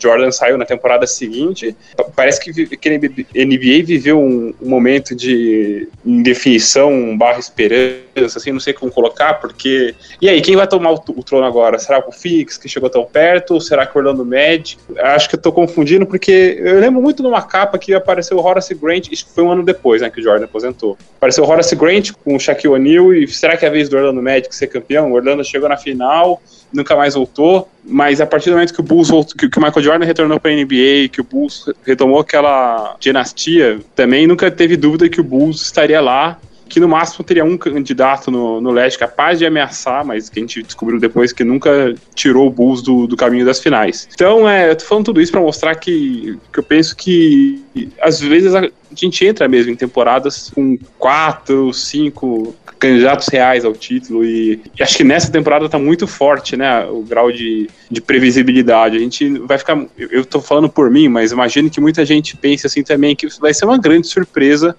[0.02, 5.14] Jordan saiu na temporada seguinte, pa- parece que, que a NBA viveu um, um momento
[5.14, 9.96] de indefinição barra esperança, assim, não sei como colocar, porque...
[10.22, 11.80] E aí, quem vai tomar o, o trono agora?
[11.80, 14.78] Será o Phoenix, que chegou tão perto, ou será que o Orlando Magic?
[14.98, 18.74] Acho que eu tô confundindo, porque eu lembro muito numa capa que apareceu o Horace
[18.76, 20.98] Grant, isso foi um ano depois, né, que o Jordan aposentou.
[21.18, 23.98] Apareceu o Horace Grant com o Shaquille O'Neal, e será que é a vez do
[23.98, 25.12] Orlando Magic ser campeão?
[25.12, 26.42] O Orlando chegou na final,
[26.74, 29.84] nunca mais voltou, mas a partir do momento que o Bulls voltou, que o Michael
[29.84, 35.08] Jordan retornou para a NBA, que o Bulls retomou aquela dinastia, também nunca teve dúvida
[35.08, 36.40] que o Bulls estaria lá,
[36.74, 40.42] que no máximo teria um candidato no, no leste capaz de ameaçar, mas que a
[40.42, 44.10] gente descobriu depois que nunca tirou o Bulls do, do caminho das finais.
[44.12, 47.64] Então, é, eu tô falando tudo isso para mostrar que, que eu penso que
[48.02, 54.26] às vezes a gente entra mesmo em temporadas com quatro, cinco candidatos reais ao título
[54.26, 58.98] e, e acho que nessa temporada tá muito forte, né, o grau de, de previsibilidade.
[58.98, 62.36] A gente vai ficar, eu, eu tô falando por mim, mas imagino que muita gente
[62.36, 64.76] pense assim também que vai ser uma grande surpresa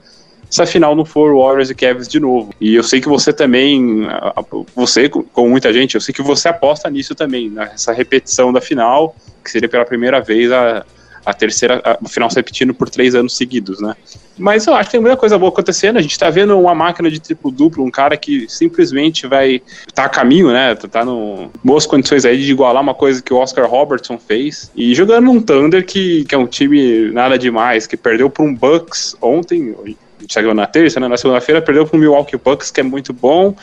[0.55, 2.55] se a final não for Warriors e Cavs de novo.
[2.61, 4.07] E eu sei que você também,
[4.73, 9.17] você, como muita gente, eu sei que você aposta nisso também, nessa repetição da final,
[9.43, 10.87] que seria pela primeira vez a,
[11.27, 13.97] a terceira, a final se repetindo por três anos seguidos, né?
[14.39, 15.97] Mas eu acho que tem muita coisa boa acontecendo.
[15.97, 19.61] A gente tá vendo uma máquina de triplo-duplo, um cara que simplesmente vai
[19.93, 20.77] tá a caminho, né?
[20.77, 24.71] Tá, tá no boas condições aí de igualar uma coisa que o Oscar Robertson fez.
[24.77, 28.55] E jogando num Thunder que, que é um time nada demais, que perdeu para um
[28.55, 29.75] Bucks ontem,
[30.29, 31.09] chegou na terça, né?
[31.09, 33.55] Na segunda-feira perdeu para o Milwaukee Bucks, que é muito bom.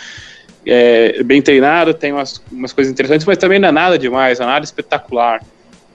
[0.66, 4.46] É, bem treinado, tem umas, umas coisas interessantes, mas também não é nada demais, não
[4.46, 5.42] é nada espetacular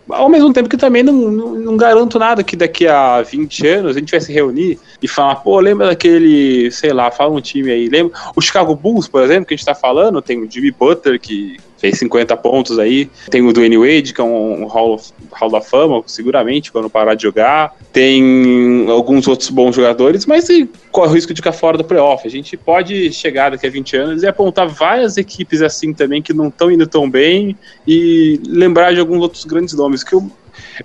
[0.09, 3.97] ao mesmo tempo que também não, não, não garanto nada que daqui a 20 anos
[3.97, 7.71] a gente vai se reunir e falar, pô, lembra daquele, sei lá, fala um time
[7.71, 8.17] aí, lembra?
[8.35, 11.57] O Chicago Bulls, por exemplo, que a gente tá falando, tem o Jimmy Butler que
[11.87, 13.09] fez 50 pontos aí.
[13.31, 15.01] Tem o Dwayne Wade, que é um, Hall,
[15.33, 17.75] Hall da Fama, seguramente, quando parar de jogar.
[17.93, 20.49] Tem alguns outros bons jogadores, mas
[20.91, 22.27] corre o risco de ficar fora do playoff.
[22.27, 26.33] A gente pode chegar daqui a 20 anos e apontar várias equipes assim também que
[26.33, 27.57] não estão indo tão bem
[27.87, 30.29] e lembrar de alguns outros grandes nomes que eu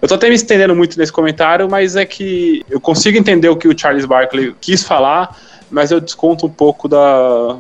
[0.02, 3.56] eu tô até me estendendo muito nesse comentário, mas é que eu consigo entender o
[3.56, 5.38] que o Charles Barkley quis falar,
[5.70, 7.58] mas eu desconto um pouco da,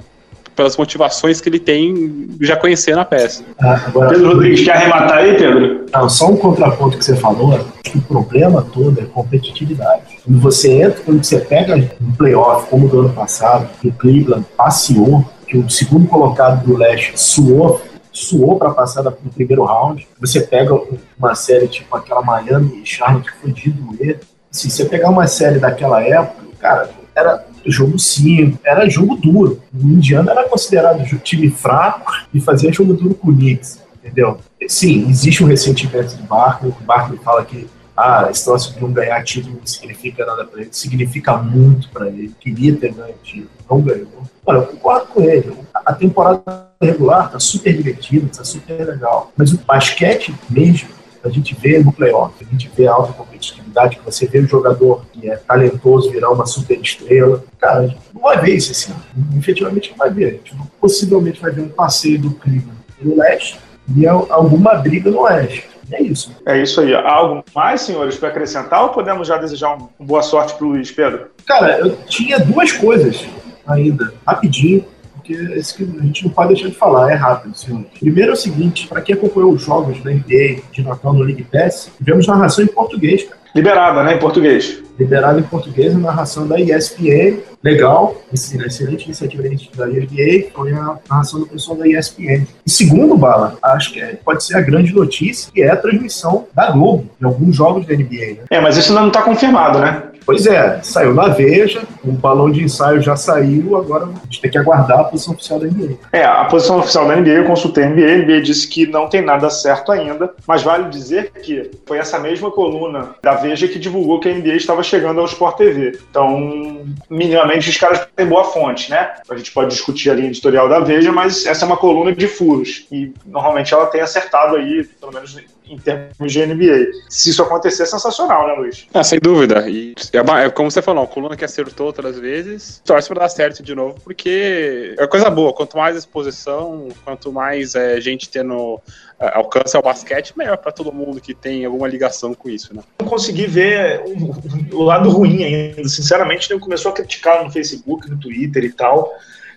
[0.56, 3.44] pelas motivações que ele tem já conhecendo a peça.
[3.60, 5.86] Ah, agora, Pedro Rodrigues, quer arrematar aí, Pedro?
[5.94, 10.20] Não, só um contraponto que você falou, acho que o problema todo é competitividade.
[10.24, 14.46] Quando você entra, quando você pega um playoff, como do ano passado, que o Cleveland
[14.56, 17.82] passeou, que o segundo colocado do leste suou,
[18.12, 20.08] suou para passar no primeiro round.
[20.20, 20.78] Você pega
[21.18, 24.20] uma série tipo aquela Miami e Charlotte que foi de doer.
[24.50, 29.62] Se você pegar uma série daquela época, cara, era jogo simples, era jogo duro.
[29.74, 34.40] O Indiana era considerado time fraco e fazia jogo duro com o Knicks, entendeu?
[34.68, 36.72] Sim, existe um ressentimento do Barkley.
[36.72, 40.62] O Barkley fala que ah, esse troço de não ganhar título não significa nada para
[40.62, 40.70] ele.
[40.72, 42.34] Significa muito para ele.
[42.40, 44.24] Queria ter ganho título, não ganhou.
[44.46, 45.54] Olha, eu concordo com ele.
[45.74, 49.32] A temporada regular tá super divertida, tá super legal.
[49.38, 50.90] Mas o basquete mesmo,
[51.24, 54.48] a gente vê no playoff, a gente vê a alta competitividade, que você vê o
[54.48, 57.44] jogador que é talentoso virar uma super estrela.
[57.60, 58.94] Cara, a gente não vai ver isso assim.
[59.38, 60.26] Efetivamente não vai ver.
[60.26, 63.60] A gente possivelmente vai ver um passeio do Cleveland no leste
[63.96, 65.70] e alguma briga no oeste.
[65.92, 66.36] É isso.
[66.46, 66.96] É isso aí.
[66.96, 70.90] Algo mais, senhores, para acrescentar ou podemos já desejar um, boa sorte para o Luiz,
[70.90, 71.28] Pedro?
[71.46, 73.26] Cara, eu tinha duas coisas
[73.68, 74.86] ainda, rapidinho,
[75.22, 77.84] porque esse que a gente não pode deixar de falar, é rápido, senhor.
[78.00, 81.44] Primeiro é o seguinte, para quem acompanhou os jogos da NBA de Natal no League
[81.44, 83.40] Pass, tivemos narração em português, cara.
[83.54, 84.82] Liberada, né, em português.
[84.98, 91.42] Liberada em português, a narração da ESPN, legal, excelente iniciativa da NBA, foi a narração
[91.42, 92.48] do pessoal da ESPN.
[92.66, 96.48] E segundo, Bala, acho que é, pode ser a grande notícia, que é a transmissão
[96.54, 98.38] da Globo, em alguns jogos da NBA.
[98.38, 98.44] Né?
[98.50, 100.04] É, mas isso ainda não está confirmado, né?
[100.26, 104.52] Pois é, saiu na Veja, o balão de ensaio já saiu, agora a gente tem
[104.52, 105.98] que aguardar a posição oficial da NBA.
[106.12, 109.08] É, a posição oficial da NBA, eu consultei a NBA, a NBA disse que não
[109.08, 113.80] tem nada certo ainda, mas vale dizer que foi essa mesma coluna da Veja que
[113.80, 116.00] divulgou que a NBA estava chegando ao Sport TV.
[116.10, 119.14] Então, minimamente, os caras têm boa fonte, né?
[119.30, 122.28] A gente pode discutir a linha editorial da Veja, mas essa é uma coluna de
[122.28, 125.36] furos, e normalmente ela tem acertado aí, pelo menos
[125.72, 126.92] em termos de NBA.
[127.10, 128.88] Se isso acontecer, é sensacional, né, Luiz?
[128.94, 129.70] Ah, sem dúvida.
[129.70, 133.30] E é, é como você falou, a coluna que acertou outras vezes, torce para dar
[133.30, 135.54] certo de novo, porque é coisa boa.
[135.54, 138.80] Quanto mais exposição, quanto mais é, gente tendo
[139.20, 142.82] é, alcance ao basquete, melhor para todo mundo que tem alguma ligação com isso, né?
[143.00, 145.88] Não consegui ver o, o lado ruim ainda.
[145.88, 149.12] Sinceramente, ele começou a criticar no Facebook, no Twitter e tal.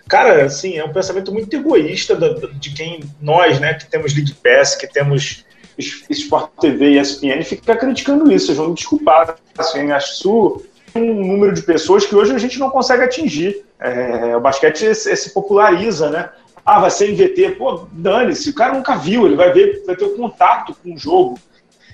[0.07, 2.15] Cara, assim, é um pensamento muito egoísta
[2.59, 5.44] de quem nós, né, que temos League Pass, que temos
[5.77, 8.47] Sport TV e ESPN fica criticando isso.
[8.47, 9.35] Vocês vão me desculpar.
[9.57, 10.65] Assim, acho isso
[10.95, 13.65] um número de pessoas que hoje a gente não consegue atingir.
[13.79, 16.29] É, o basquete se populariza, né?
[16.65, 17.51] Ah, vai ser em VT.
[17.57, 20.93] Pô, dane-se, o cara nunca viu, ele vai ver, vai ter o um contato com
[20.93, 21.37] o jogo.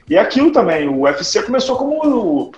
[0.10, 2.52] E aquilo também, o UFC começou como,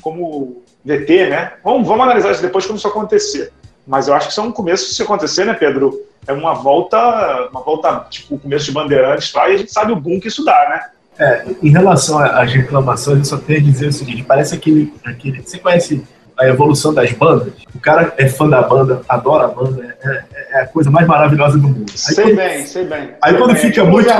[0.00, 1.54] como VT, né?
[1.64, 3.52] Vamos, vamos analisar isso depois quando isso acontecer.
[3.86, 6.05] Mas eu acho que isso é um começo, se acontecer, né, Pedro?
[6.26, 9.92] É uma volta, uma volta, tipo, o começo de Bandeirantes lá, e a gente sabe
[9.92, 10.80] o boom que isso dá, né?
[11.18, 15.40] É, em relação às reclamações, eu só tenho a dizer o seguinte: parece aquele, aquele.
[15.40, 16.04] Você conhece
[16.38, 17.54] a evolução das bandas?
[17.74, 21.06] O cara é fã da banda, adora a banda, é, é, é a coisa mais
[21.06, 21.90] maravilhosa do mundo.
[21.90, 23.14] Aí sei quando, bem, sei bem.
[23.22, 23.62] Aí sei quando bem.
[23.62, 24.10] fica muito.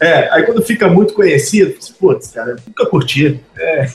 [0.00, 3.40] É, aí quando fica muito conhecido, putz, cara, nunca curti.
[3.56, 3.86] É,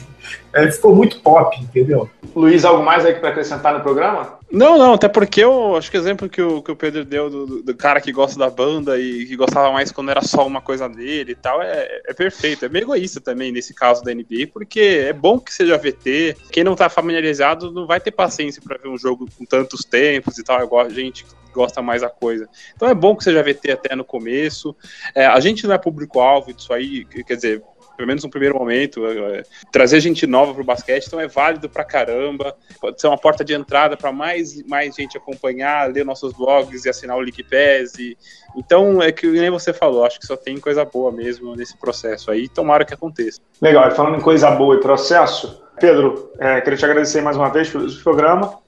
[0.54, 2.10] é, ficou muito pop, entendeu?
[2.34, 4.37] Luiz, algo mais aí para acrescentar no programa?
[4.50, 7.28] Não, não, até porque eu acho que o exemplo que o, que o Pedro deu
[7.28, 10.62] do, do- cara que gosta da banda e que gostava mais quando era só uma
[10.62, 12.64] coisa dele e tal, é, é perfeito.
[12.64, 16.34] É meio egoísta também nesse caso da NBA, porque é bom que seja VT.
[16.50, 20.38] Quem não tá familiarizado não vai ter paciência para ver um jogo com tantos tempos
[20.38, 22.48] e tal, igual a gente gosta mais da coisa.
[22.74, 24.74] Então é bom que seja VT até no começo.
[25.14, 27.62] É, a gente não é público-alvo disso aí, quer dizer,
[27.98, 29.42] pelo menos no primeiro momento, é,
[29.72, 32.54] trazer gente nova pro basquete, então é válido pra caramba.
[32.80, 36.88] Pode ser uma porta de entrada para mais, mais gente acompanhar, ler nossos blogs e
[36.88, 37.98] assinar o Pass.
[37.98, 38.16] E,
[38.56, 42.30] então, é que nem você falou, acho que só tem coisa boa mesmo nesse processo
[42.30, 42.48] aí.
[42.48, 43.40] Tomara que aconteça.
[43.60, 47.50] Legal, e falando em coisa boa e processo, Pedro, é, queria te agradecer mais uma
[47.50, 48.60] vez pelo programa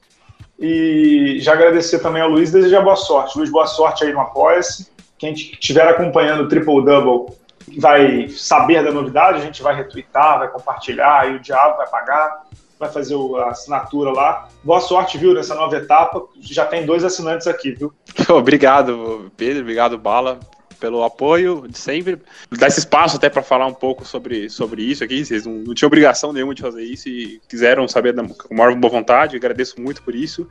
[0.59, 3.39] e já agradecer também ao Luiz e desejar boa sorte.
[3.39, 4.89] Luiz, boa sorte aí no Apoia-se.
[5.17, 7.37] Quem estiver acompanhando o Triple Double
[7.79, 12.43] vai saber da novidade, a gente vai retweetar, vai compartilhar, e o Diabo vai pagar,
[12.79, 14.49] vai fazer a assinatura lá.
[14.65, 16.23] Boa sorte, viu, nessa nova etapa.
[16.41, 17.93] Já tem dois assinantes aqui, viu?
[18.29, 20.41] Obrigado, Pedro, obrigado, Bala.
[20.81, 22.19] Pelo apoio de sempre.
[22.51, 25.25] Dar esse espaço até para falar um pouco sobre, sobre isso aqui.
[25.25, 28.75] Vocês não, não tinham obrigação nenhuma de fazer isso e quiseram saber da, com maior
[28.75, 29.37] boa vontade.
[29.37, 30.49] Agradeço muito por isso.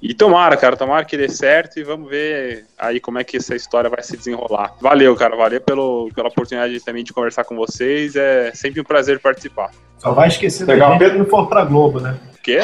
[0.00, 3.56] E tomara, cara, tomara que dê certo e vamos ver aí como é que essa
[3.56, 4.74] história vai se desenrolar.
[4.80, 8.14] Valeu, cara, valeu pelo, pela oportunidade também de conversar com vocês.
[8.14, 9.70] É sempre um prazer participar.
[9.98, 10.98] Só vai esquecer Legal.
[10.98, 12.18] da gente quando for pra Globo, né?
[12.42, 12.58] O quê?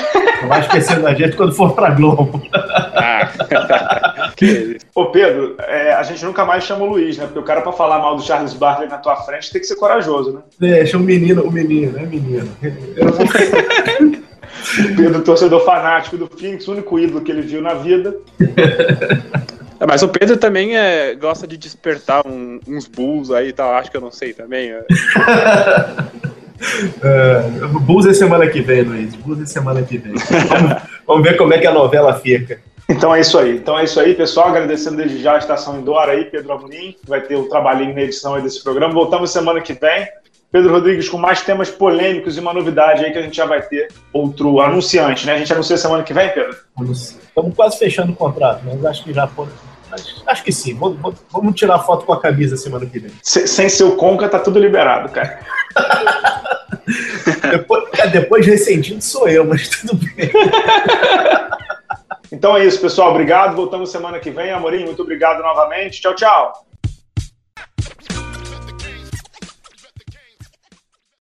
[0.48, 2.42] Vai esquecer da gente quando for pra Globo.
[2.52, 3.28] Ah.
[4.92, 7.26] Ô Pedro, é, a gente nunca mais chama o Luiz, né?
[7.26, 9.76] Porque o cara pra falar mal do Charles Barkley na tua frente tem que ser
[9.76, 10.40] corajoso, né?
[10.58, 12.50] Deixa o menino, o menino, é menino.
[12.60, 18.16] O Pedro, torcedor fanático do Phoenix, o único ídolo que ele viu na vida.
[19.80, 23.70] É, Mas o Pedro também é, gosta de despertar um- uns bulls aí e tal.
[23.74, 24.72] Acho que eu não sei também.
[24.72, 24.84] é.
[27.02, 27.42] É,
[27.80, 29.14] Bulls é semana que vem, Luiz.
[29.14, 30.14] Bulls é semana que vem.
[30.14, 32.60] Vamos, vamos ver como é que a novela fica.
[32.88, 33.56] Então é isso aí.
[33.56, 34.48] Então é isso aí, pessoal.
[34.48, 38.02] Agradecendo desde já a estação Indora aí, Pedro Amorim, que vai ter o trabalhinho na
[38.02, 38.94] edição aí desse programa.
[38.94, 40.08] Voltamos semana que vem.
[40.50, 43.60] Pedro Rodrigues com mais temas polêmicos e uma novidade aí que a gente já vai
[43.60, 45.34] ter outro anunciante, né?
[45.34, 46.56] A gente anuncia semana que vem, Pedro?
[46.90, 49.46] Estamos quase fechando o contrato, mas acho que já foi.
[49.90, 50.74] Acho, acho que sim.
[50.74, 50.98] Vamos,
[51.30, 53.10] vamos- tirar foto com a camisa semana que vem.
[53.22, 55.40] Se- sem seu Conca, tá tudo liberado, cara.
[57.50, 60.30] Depois, é, depois ressentido sou eu, mas tudo bem.
[62.30, 63.10] Então é isso, pessoal.
[63.10, 63.56] Obrigado.
[63.56, 64.50] Voltamos semana que vem.
[64.50, 66.00] Amorim, muito obrigado novamente.
[66.00, 66.67] Tchau, tchau.